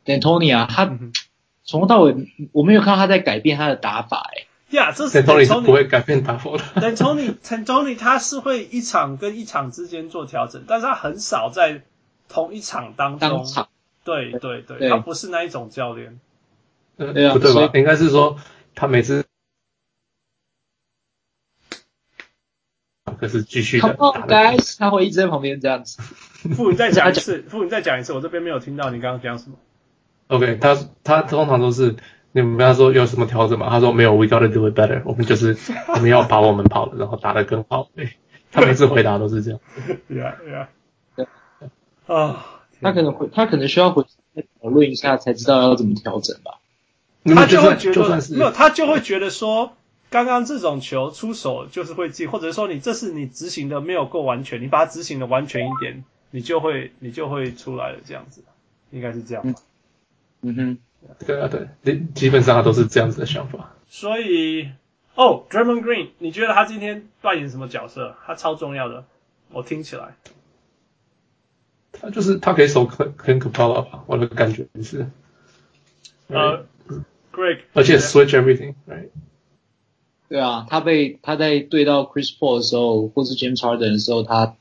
[0.05, 0.97] D'Antoni 啊，他
[1.63, 2.15] 从头到尾
[2.51, 4.47] 我没有看到他在改变他的打法、欸，哎。
[4.69, 6.59] 呀，这是 D'Antoni 是不会改变打法的。
[6.95, 11.81] D'Antoni 他是会一场跟一场之间做调整，但是他很少在
[12.29, 13.29] 同一场当中。
[13.29, 13.69] 当场。
[14.03, 16.19] 对对对，对，他不是那一种教练。
[16.97, 17.71] 呃，对啊，不对吧？
[17.73, 18.37] 应该是说
[18.75, 19.25] 他每次。
[23.17, 23.95] 可是继续的。
[23.95, 26.01] Come on, guys，他会一直在旁边这样子。
[26.55, 27.43] 傅，你再讲一次。
[27.49, 29.55] 傅，你再讲一次，我这边没有听到你刚刚讲什么。
[30.27, 31.95] OK，他他通常都是
[32.31, 33.69] 你们跟他说有什么调整吗？
[33.69, 35.01] 他说没有，We gotta do it better。
[35.05, 35.57] 我们就是
[35.93, 37.89] 我们要把我们跑的，然后打得更好。
[37.95, 38.11] 对，
[38.51, 39.59] 他每次回答都是这样。
[40.09, 41.27] Yeah, yeah.
[42.07, 42.45] 啊，
[42.81, 44.05] 他可能会，他可能需要回
[44.61, 46.59] 讨论一下才知道要怎么调整吧。
[47.23, 49.73] 他就会觉得没有，他就会觉得说。
[50.11, 58.43] 刚刚这种球出手就是会进，或者说你这是你执行的没有够完全，你把它执行的完全一点，你就会你就会出来了这样子，
[58.91, 59.43] 应该是这样。
[59.45, 59.55] 嗯，
[60.47, 60.77] 嗯哼，
[61.25, 61.49] 对啊
[61.83, 63.73] 对，基本上他都是这样子的想法。
[63.87, 64.69] 所以，
[65.15, 68.15] 哦，Draymond Green，你觉得他今天扮演什么角色？
[68.25, 69.05] 他超重要的，
[69.51, 70.15] 我听起来。
[71.91, 75.07] 他就是他可以守很很可怕吧，我的感觉是。
[76.27, 76.65] 呃
[77.33, 79.09] ，Greg，而且 switch everything，right？
[80.27, 84.55] 对啊，他被他在对到 Chris Paul 的时候，或是 James Harden 的时候，他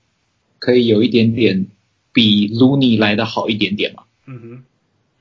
[0.59, 1.66] 可以有一点点
[2.12, 4.05] 比 Looney 来的好一点点嘛。
[4.27, 4.64] 嗯哼，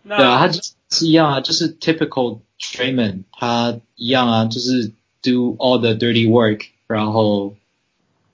[0.07, 0.51] 对啊，他
[0.89, 7.55] 是一样啊，就是 typical Draymond，他一样啊，就是 do all the dirty work，然后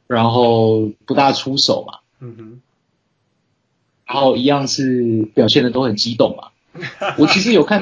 [0.08, 2.00] 然后不大出手嘛。
[2.20, 2.62] 嗯哼，
[4.06, 6.50] 然后一样是表现的都很激动嘛。
[7.18, 7.82] 我其实有看。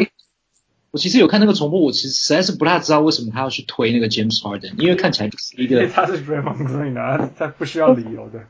[0.90, 5.86] 我其实有看那个重播，我其实实在是不大知道为什么他要去推那个 James Harden，因为看起来就是一个。
[5.92, 8.48] 他是 Draymond Green 啊，他不需要理由的。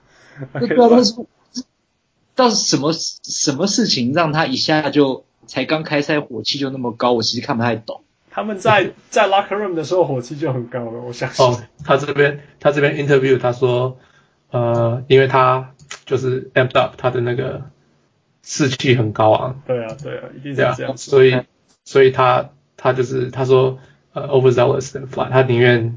[0.53, 1.15] 不知道他是，
[2.35, 7.13] 到底什么什么事情让他一下就才刚开赛火气就那么高？
[7.13, 8.03] 我其实看不太懂。
[8.29, 11.45] 他们在 在 Locker Room 的时候火气就很高了，我相信。
[11.45, 13.97] 哦，他这边他这边 Interview 他说，
[14.51, 15.73] 呃，因为他
[16.05, 17.63] 就是 Amped Up，他的那个
[18.43, 19.61] 士气很高昂。
[19.65, 21.41] 对啊，对啊，一定是这样，所以。
[21.85, 23.79] 所以他他就是他说
[24.11, 25.95] 呃 overzealous and flat，他宁愿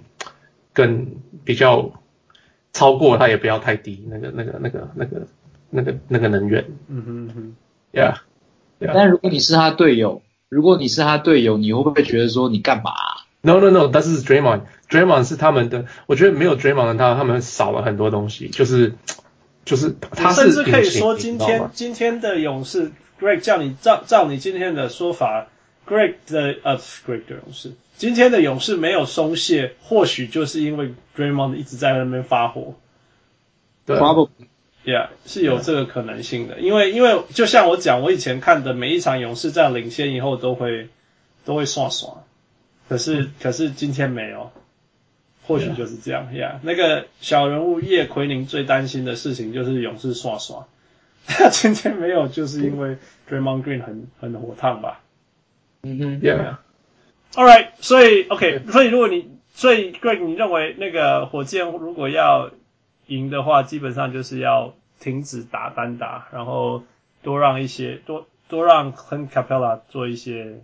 [0.72, 2.00] 更比较
[2.72, 5.26] 超过他也不要太低，那个那个那个那个
[5.68, 6.64] 那个那个能源。
[6.86, 7.54] 嗯哼嗯哼
[7.92, 8.18] yeah。
[8.86, 18.94] 但如果你是他队友，如果你是他队友，你会不会觉得说你干嘛啊？No no no，但是 Draymond，Draymond 是他们的，我觉得没有 Draymond 的他他们少了很多东西，就是
[19.64, 25.48] 就是他是甚至可以说今天今天的勇士 Greg 叫你照照你今天的说法。
[25.88, 32.74] Greg 的呃，Greg 的勇士，今天的勇士没有松懈，或许就是因为 Draymond 一直在那边发火。
[33.86, 33.98] 对
[34.84, 40.88] ，Yeah，是有这个可能性的，因为因为就像我讲，我以前看的每一场勇士在领先以后都会
[41.44, 42.24] 都会刷刷，
[42.88, 44.50] 可是可是今天没有，
[45.46, 46.28] 或许就是这样。
[46.32, 50.66] Yeah，那个小人物叶奎宁最担心的事情就是勇士刷刷，
[51.26, 52.96] 他 今天没有，就是因为
[53.28, 55.00] Draymond Green 很很火烫吧。
[55.82, 62.50] 嗯哼，Yeah，All right，所以 OK，所以如果你，所以 Greg，你认为那个火箭如果要
[63.10, 66.82] 赢的话，基本上就是要停止打单打，然后
[67.22, 70.62] 多让一些多多让 Clint Capela 做一些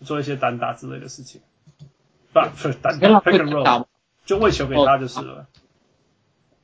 [0.00, 1.42] 做一些单打之类的事情，
[2.32, 3.84] 不是单打 pick and roll，
[4.24, 5.46] 就喂球给他就是了。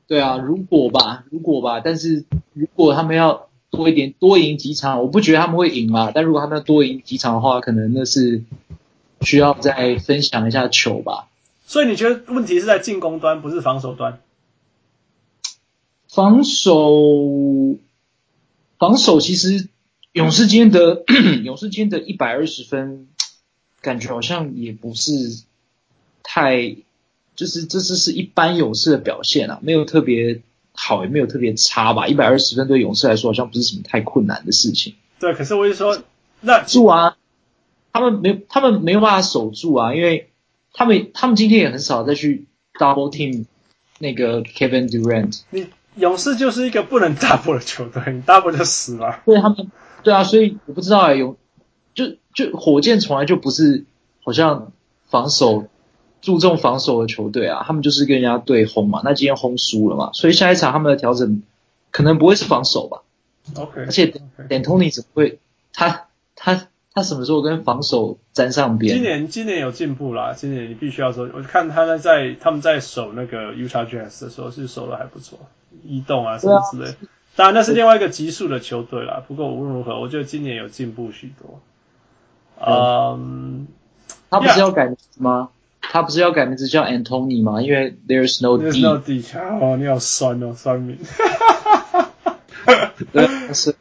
[0.07, 3.49] 对啊，如果吧，如果吧，但是如果他们要。
[3.73, 6.13] 多一点，多赢几场，我不觉得他们会赢嘛。
[6.15, 8.43] 但如果他们要多赢几场的话，可能那是
[9.23, 11.29] 需要再分享一下球吧。
[11.65, 14.21] 所以你觉得问题是在进攻端，不是防守端？
[16.15, 17.79] 防守，
[18.79, 19.69] 防守其实
[20.13, 21.05] 勇士今天的
[21.43, 23.09] 勇士今天的一百二十分，
[23.81, 25.13] 感觉好像也不是
[26.23, 26.77] 太，
[27.35, 30.43] 就是这只是一般勇士的表现啊，没有特别。
[30.75, 34.95] 好也没有特别差吧，一百二十分对勇士来说好像不是什么太困难的事情。
[35.21, 36.03] 对，可是我就说，
[36.41, 37.19] 那住啊，
[37.93, 40.31] 他们没他们没有办法守住啊，因为
[40.73, 43.45] 他们他们今天也很少再去 double team
[43.99, 45.43] 那个 Kevin Durant。
[45.51, 49.21] 你勇士就是一个不能 double 的球队，你 double 就死了。
[49.27, 49.71] 对他们，
[50.03, 51.37] 对啊，所以我不知道哎，勇
[51.95, 53.85] 就就火箭从来就不是
[54.25, 54.73] 好像
[55.05, 55.69] 防守
[56.21, 61.43] 注重防守的球队啊，他们就是跟人家对轰嘛，那今天轰输了嘛，所以下一场他们的调整
[61.91, 63.03] 可能不会是防守吧。
[63.57, 65.41] OK，而且 d a n t o n y 怎么会
[65.73, 68.95] 他他他什么时候跟防守沾上边？
[68.95, 75.39] 今年今年有进步啦，今年你必须要说，我看他在在他们在守那个 Utah Jazz 的时候是守的还不错，
[75.85, 76.95] 移动啊什么之类。
[77.35, 81.61] 当然那是另外一个级数的球队啦，不过无论如何，我觉得今年有进步许多。
[82.61, 83.67] 嗯，
[84.29, 85.49] 他不是要改名字吗？
[85.81, 87.63] 他不是要改名字叫 Anthony 吗？
[87.63, 88.65] 因为 There's no D。
[88.65, 89.25] There's no D。
[89.63, 90.99] 哦，你好酸哦，酸民。
[93.13, 93.75] 对，是，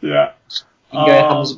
[0.00, 0.30] 对啊，
[0.92, 1.56] 应该他们是。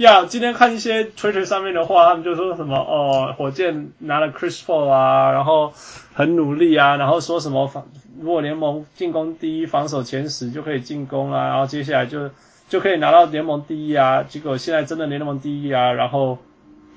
[0.00, 5.74] 呀，今天看一些 Twitter 上面的话，他们就说什么哦，火箭拿了 Chris Paul 啊，然后
[6.14, 7.86] 很努力啊，然后说什么防，
[8.18, 12.30] 如果联盟进攻第一，防守前十就可以进攻啊，然后接下来就
[12.70, 14.22] 就可以拿到联盟第一啊。
[14.22, 16.38] 结果现在真的联盟第一啊，然后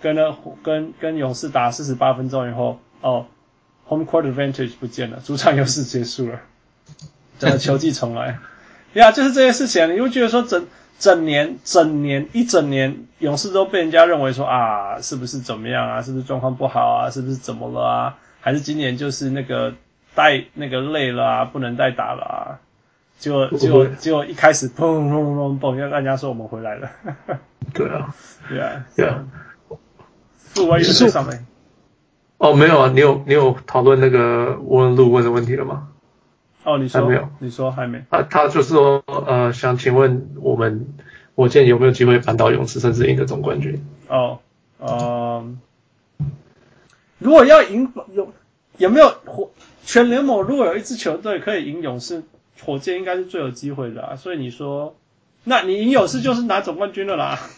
[0.01, 3.25] 跟了跟跟勇士打四十八分钟以后，哦
[3.89, 6.39] ，Home Court Advantage 不见了，主场优势结束了，
[7.37, 8.39] 整个球季重来。
[8.93, 10.67] 呀，就是这些事情，你会觉得说整
[10.99, 16.01] 整年、整年一整年，勇士都被人家认为说啊，是不是怎么样啊？
[16.01, 17.09] 是不是状况不好啊？
[17.09, 18.17] 是不是怎么了啊？
[18.39, 19.73] 还是今年就是那个
[20.15, 22.59] 带那个累了啊，不能再打了啊？
[23.19, 26.89] 结果结果结果一开始砰砰砰砰砰，要人家说我们回来了。
[27.73, 28.13] 对啊，
[28.49, 29.23] 对啊，对啊。
[30.35, 31.45] 副威是上面。
[32.37, 35.87] 哦，没有啊，你有你有讨论那个问路问的问题了吗？
[36.64, 37.30] 哦，你说还没有？
[37.39, 38.03] 你说还没？
[38.09, 40.93] 他他就是说，呃，想请问我们
[41.36, 43.86] 火箭有没有机会扳倒勇士，甚至赢得总冠军？
[44.07, 44.39] 哦，
[44.80, 45.45] 呃，
[47.20, 48.34] 如果要赢有
[48.78, 49.51] 有没有火
[49.86, 52.24] 全联盟如果有一支球队可以赢勇士，
[52.64, 54.16] 火箭应该是最有机会的啊。
[54.16, 54.95] 所以你说，
[55.43, 57.39] 那你赢勇士就是拿总冠军了啦。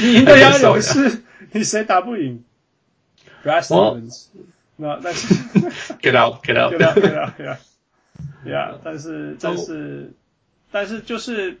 [0.00, 2.44] 你赢得了勇士，你谁打不赢
[3.44, 4.26] ？Brad Stevens
[4.76, 5.34] 那但是
[6.00, 7.56] get out get out get out get out yeah
[8.44, 10.12] yeah 但是但是
[10.70, 11.58] 但是就是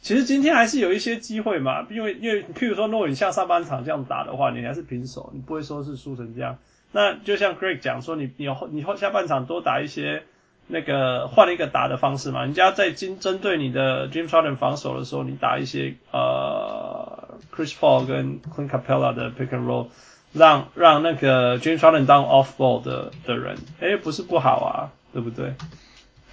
[0.00, 6.58] 其实今天还是有一些机会嘛，因为因为譬如说，如果你像上半场这样打的话，你还是平手，你不会说是输成这样。
[6.92, 10.22] 那就像 Greg 讲说，你你后你后下半场多打一些
[10.68, 19.88] 那个换了一个打的方式嘛，人家在针针对你的 James Harden 防守的时候，你打一些呃 Chris Paul 跟 Clint Capela 的 Pick and Roll。
[20.32, 25.54] 让让那个 James Harden 当 off ball 的的人，哎，不是不好啊，对不对？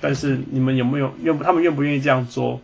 [0.01, 2.61] 但是你们有没有愿他们愿不愿意这样做？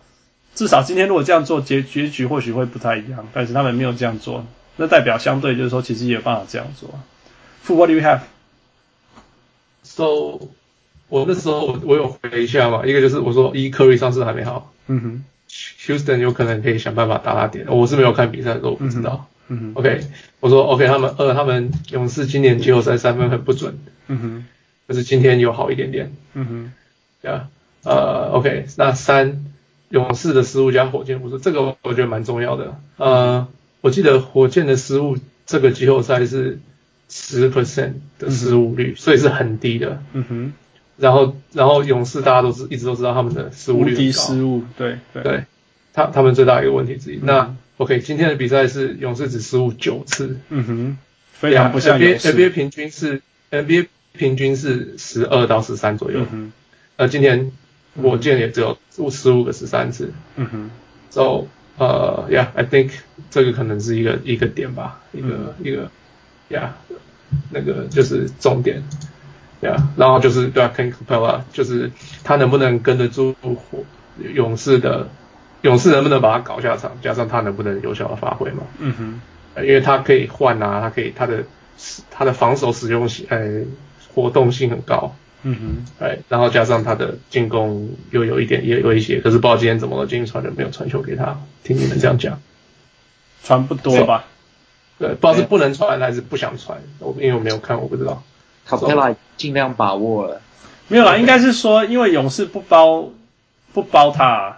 [0.54, 3.28] 至少今天如果这样做，结结局或许会不太一样。
[3.34, 6.90] 但是他们没有这样做，那代表相对就是说，其实也有办法这样做。
[7.74, 8.20] What do you have?
[9.84, 10.50] So
[11.08, 15.26] 我那时候我我有回一下嘛，一个就是我说一 Curry 上次还没好，嗯哼
[15.86, 19.28] ，Houston 有可能可以想办法打打点，我是没有看比赛的时候我不知道。
[19.30, 19.31] 嗯
[19.74, 20.02] OK，
[20.40, 23.78] 我说 OK，他们二他们勇士今年季后赛三分很不准，
[24.08, 24.46] 嗯哼，
[24.88, 26.72] 可是今天有好一点点，嗯哼，
[27.22, 27.50] 对啊，
[27.84, 29.44] 呃，OK，那三
[29.90, 33.48] 勇士的失误加火箭，我说这个我觉得蛮重要的，呃，
[33.82, 36.60] 我记得火箭的失误这个季后赛是
[37.10, 40.54] 十 percent 的失误率，嗯、所以是很低的，嗯哼，
[40.98, 45.44] 然后然后勇士大家都是一直都知道他们的失误率很高，无敌失误，对对，对，
[45.94, 47.56] 他他们最大一个问题之一，嗯、那。
[47.82, 50.98] OK，今天的比赛是勇士只失误九次，嗯哼，
[51.34, 56.52] 非常不像 NBA NBA 平均是 NBA 平均是十二到十三左右，嗯哼，
[56.98, 57.52] 呃，今天
[58.00, 58.78] 火箭也只有
[59.10, 60.70] 十五个十三次，嗯哼
[61.10, 61.48] ，So，
[61.80, 62.92] 呃，Yeah，I think
[63.32, 65.90] 这个可能是一个一个点吧，一个、嗯、一个
[66.52, 66.70] ，Yeah，
[67.50, 68.84] 那个就是重点
[69.60, 71.92] ，Yeah，然后就是对啊，Clint Capela，就是
[72.24, 73.84] 他能不能跟得住火
[74.36, 75.10] 勇士的。
[75.62, 76.92] 勇士能不能把他搞下场？
[77.02, 78.64] 加上他能不能有效的发挥嘛？
[78.80, 81.44] 嗯哼，因为他可以换啊，他可以他的
[82.10, 83.62] 他的防守使用性，呃，
[84.14, 85.16] 活动性很高。
[85.44, 92.40] 嗯哼，哎，然后加上他的进攻又有一点也威胁，可是不知道今天怎么了，今天传人没有传球给他，听你们这样讲，
[93.44, 94.26] 传不多吧？
[95.00, 98.24] 对，不知道是不能传还是不想传，我因为我没有看，我不知道。
[98.68, 100.42] 卡佩拉尽量把握了，
[100.88, 103.10] 没有啦，应该是说因为勇士不包
[103.74, 104.58] 不包他。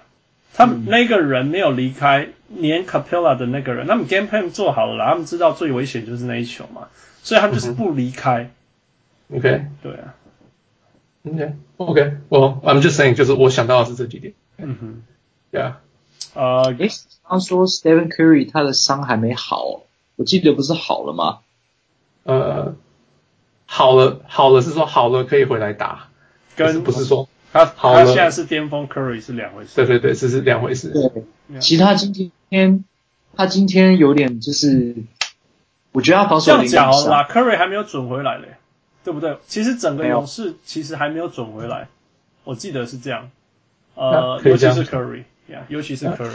[0.53, 6.89] 他们那个人没有离开，连 Capela 的那个人，他们 game plan 做好了啦，他们知道最危险就是那一球嘛，
[7.23, 8.51] 所以他们就是不离开。
[9.29, 10.13] 嗯、OK，对啊。
[11.23, 14.33] OK，OK，well I'm just saying，就是我想到的是这几点。
[14.57, 15.03] 嗯哼
[15.51, 15.73] ，Yeah。
[16.33, 16.89] 呃，诶，
[17.27, 19.83] 刚说 Stephen Curry 他的伤还没好，
[20.17, 21.39] 我记得不是好了吗？
[22.23, 22.75] 呃，
[23.65, 26.09] 好了，好了是说好了可以回来打，
[26.55, 27.27] 跟不是说。
[27.53, 29.75] 他他现在是巅峰，Curry 是两回事。
[29.75, 30.89] 对对对，这是两回事。
[30.89, 32.83] 对，其他今天天
[33.35, 34.95] 他今天有点就是，
[35.91, 38.55] 我觉得他防守这样讲好了，Curry 还没有准回来嘞，
[39.03, 39.37] 对不对？
[39.47, 41.87] 其实整个勇士其实还没有准回来，
[42.43, 43.29] 我记得是这样。
[43.93, 45.23] 呃，尤其是 Curry，
[45.67, 46.31] 尤其是 Curry，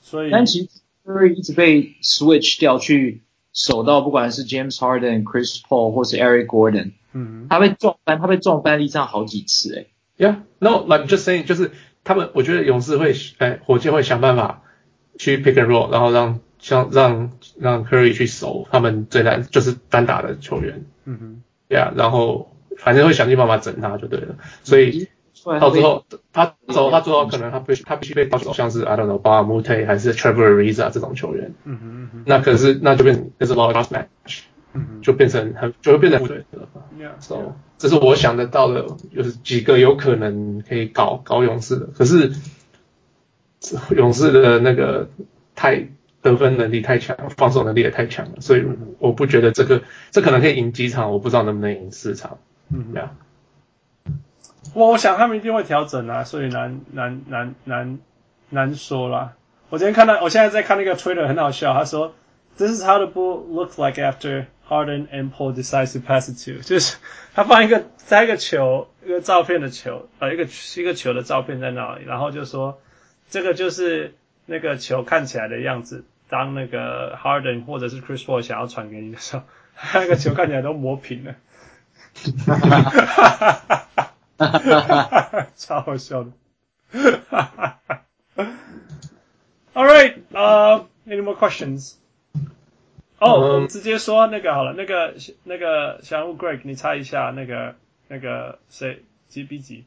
[0.00, 0.30] 所以。
[0.30, 0.68] 但其实
[1.04, 3.22] Curry 一直被 switch 掉去
[3.52, 9.86] 守到，不管是 James Harden、Chris Paul 或是 Eric Gordon，嗯，他被撞翻，他被撞翻地上好几次，哎。
[10.18, 11.70] Yeah，no，like just saying，就是
[12.04, 14.62] 他们，我觉得勇士会，哎，火箭会想办法
[15.18, 25.08] 去 pick and roll，然后让像让让 Curry 去守他们最难就是单打的球员，嗯哼，Yeah，然后反正会想尽办法整他就对了，所以。
[25.58, 26.04] 到最后，
[26.34, 31.54] 他走，他最后可能他必须他必须被走像是 I don't know Mbah a Moute 还是 Trevor Ariza 这种球员。
[31.64, 32.22] 嗯哼嗯哼。
[32.26, 34.40] 那可是那就变成就是 lost match。
[35.02, 36.68] 就变成很就会变成对的。
[36.98, 37.12] Yeah.
[37.20, 41.86] So 这是我想得到的，就是几个有可能可以搞搞勇士的。
[41.86, 42.32] 可是
[43.96, 45.08] 勇士的那个
[45.54, 45.88] 太
[46.22, 48.64] 得分能力太强，防守能力也太强了，所以
[48.98, 52.38] 我不觉得这个这可能可以赢几场，我不知道能不能赢四场。
[52.70, 53.12] 嗯呀。
[53.12, 54.12] Yeah.
[54.72, 57.98] 我我想他们一定会调整啊，所以难难难难
[58.50, 59.32] 难说啦。
[59.70, 62.12] 我今天看到，我现在在看那个 Twitter 很好笑，他说
[62.56, 66.38] This is how the ball looks like after Harden and Paul decides to pass it
[66.46, 66.96] to，就是
[67.34, 72.80] 他放一个在一个球一个照片的球，呃一个一个球的照片在那里，然后就说
[73.28, 74.14] 这个就是
[74.46, 79.42] 那个球看起来的样子，当那个 Harden 或者是 Chris Paul 想要传给你的时候，
[79.94, 81.34] 那个球看起来都磨平了。
[82.46, 83.86] 哈哈哈哈哈。
[84.40, 86.30] 哈哈哈哈超好笑的，
[87.28, 87.52] 哈哈
[87.86, 88.04] 哈
[88.34, 88.46] 哈
[89.74, 91.96] All right, uh, any more questions?
[93.20, 95.14] 哦、oh, 嗯，我们直接说那个好了，那个
[95.44, 97.76] 那个小人物 Greg，你猜一下那个
[98.08, 99.84] 那个谁几比几？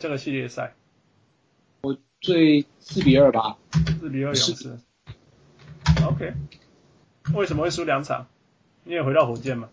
[0.00, 0.74] 这个系列赛，
[1.82, 3.56] 我最四比二吧，
[4.00, 4.78] 四比二勇士。
[6.04, 6.34] OK，
[7.34, 8.26] 为什么会输两场？
[8.82, 9.68] 你也回到火箭吗？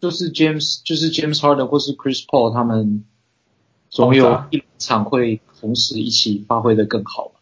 [0.00, 3.04] 就是 James，就是 James Harden 或是 Chris Paul，他们
[3.88, 7.32] 总有一场会同时一起发挥的更好。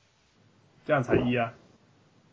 [0.85, 1.55] 这样才一啊。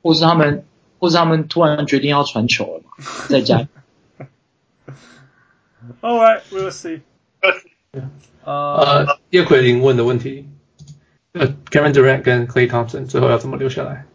[0.01, 0.65] 或是他们，
[1.05, 2.89] 或是他们突然决定要传球了嘛，
[3.29, 3.67] 在家。
[6.01, 7.01] All right, we'll see.
[8.43, 10.49] 呃，叶奎林问的问题，
[11.33, 14.07] 呃，Kevin Durant 跟 Klay Thompson 最后要怎么留下来？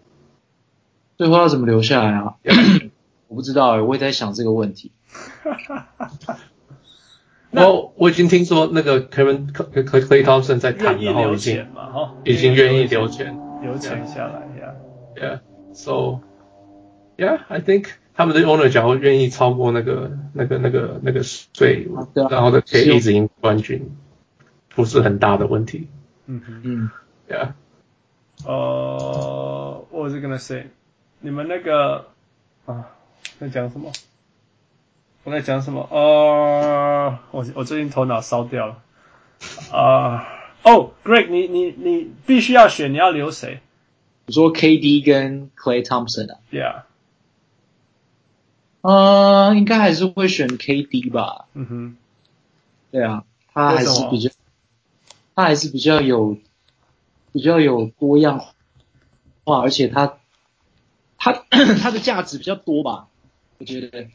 [1.16, 2.34] 最后要怎么留下来啊？
[3.28, 4.91] 我不知道哎，我也在想这个问题。
[7.53, 11.64] 我我已经听说那个 Kevin Klay Thompson 在谈，然后已经
[12.24, 14.43] 已经愿意留钱留钱下来
[17.21, 23.97] ，Yeah，So Yeah，I think 他们的 owner 假如愿意超过那个那个那个那个税，然后的可以一直赢冠军，
[24.75, 25.89] 不是很大的问题。
[26.27, 26.91] 嗯嗯
[27.29, 27.53] ，Yeah。
[28.47, 30.68] 呃，我是 gonna say，
[31.21, 32.07] 你们那个
[32.66, 32.87] 啊
[33.39, 33.93] 在讲什么？
[35.25, 35.87] 我在讲什么？
[35.91, 38.83] 呃，我我最近头脑烧掉了。
[39.73, 40.27] 啊，
[40.62, 43.61] 哦，Greg，你你你必须要选，你要留谁？
[44.27, 46.83] 你说 KD 跟 Klay Thompson 啊？Yeah。
[48.83, 51.47] 呃，应该还是会选 KD 吧。
[51.55, 51.97] 嗯哼。
[52.91, 54.31] 对啊，他还是比较，
[55.35, 56.39] 他还是比较有
[57.33, 58.45] 比较有多样
[59.45, 60.18] 化，而且他
[61.16, 61.33] 他
[61.81, 63.09] 他的价值比较多吧，
[63.59, 64.09] 我觉得。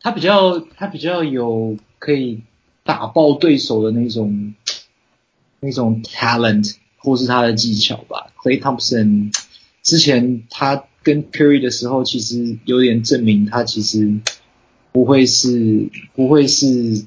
[0.00, 2.42] 他比较，他比较有可以
[2.84, 4.54] 打爆对手的那种
[5.58, 8.30] 那种 talent，或是他的技巧吧。
[8.40, 9.36] Clay Thompson
[9.82, 14.12] 之前他跟 Curry 的时候，其实有点证明他其实
[14.90, 17.06] 不会是不会是，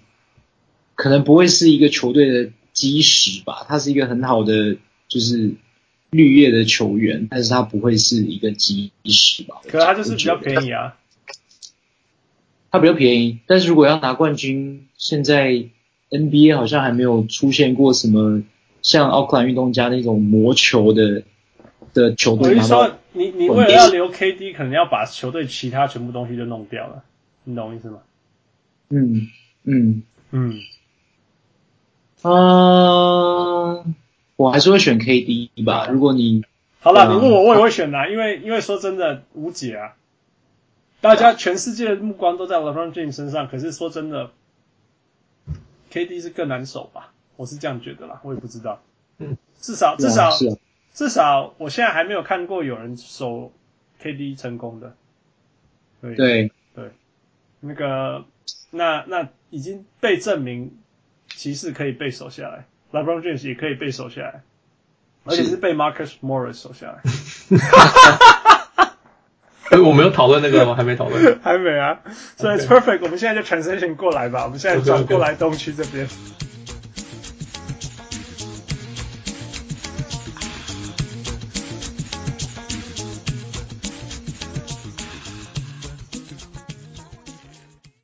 [0.95, 3.65] 可能不会是一个球队的基石吧。
[3.67, 4.77] 他是一个很好的
[5.09, 5.51] 就是
[6.11, 9.57] 绿叶的球员，但是他不会是一个基石吧。
[9.67, 10.95] 可他就是比较便宜啊。
[12.71, 15.65] 他比较便宜，但是如果要拿冠军，现在
[16.09, 18.43] NBA 好像还没有出现过什么
[18.81, 21.23] 像奥克兰运动家那种魔球的
[21.93, 22.55] 的球队。
[22.55, 27.03] 我是说，你你为了要留 KD，可能要把球队其他全部东西都弄掉了，
[27.43, 27.99] 你懂我意思吗？
[28.87, 29.27] 嗯
[29.65, 30.61] 嗯嗯。
[32.21, 33.85] 啊、呃，
[34.37, 35.87] 我还是会选 KD 吧。
[35.91, 36.45] 如果你
[36.79, 39.95] 好了，你问我，我也会选啦，因为因为说真的无解啊。
[41.01, 44.31] 大家全世界的目光都在 LeBron James 身上，可是说真的
[45.91, 47.11] ，KD 是更难守吧？
[47.35, 48.81] 我是这样觉得啦，我也不知道。
[49.17, 50.31] 嗯，至少至少
[50.93, 53.51] 至少，我现在还没有看过有人守
[54.01, 54.95] KD 成功的。
[56.01, 56.91] 对对对，
[57.59, 58.25] 那个
[58.71, 60.77] 那那已经被证明，
[61.27, 64.43] 骑士可以被守下来，LeBron James 也可以被守下来。
[65.25, 67.01] 而且是被 Marcus Morris 守下来。
[69.85, 70.73] 我们有讨论那个吗？
[70.75, 71.39] 还没讨论。
[71.43, 71.99] 还没啊。
[72.37, 74.45] 所以 it's perfect，我们现在就 transition 过来吧。
[74.45, 76.07] 我们现在转过来东区这边。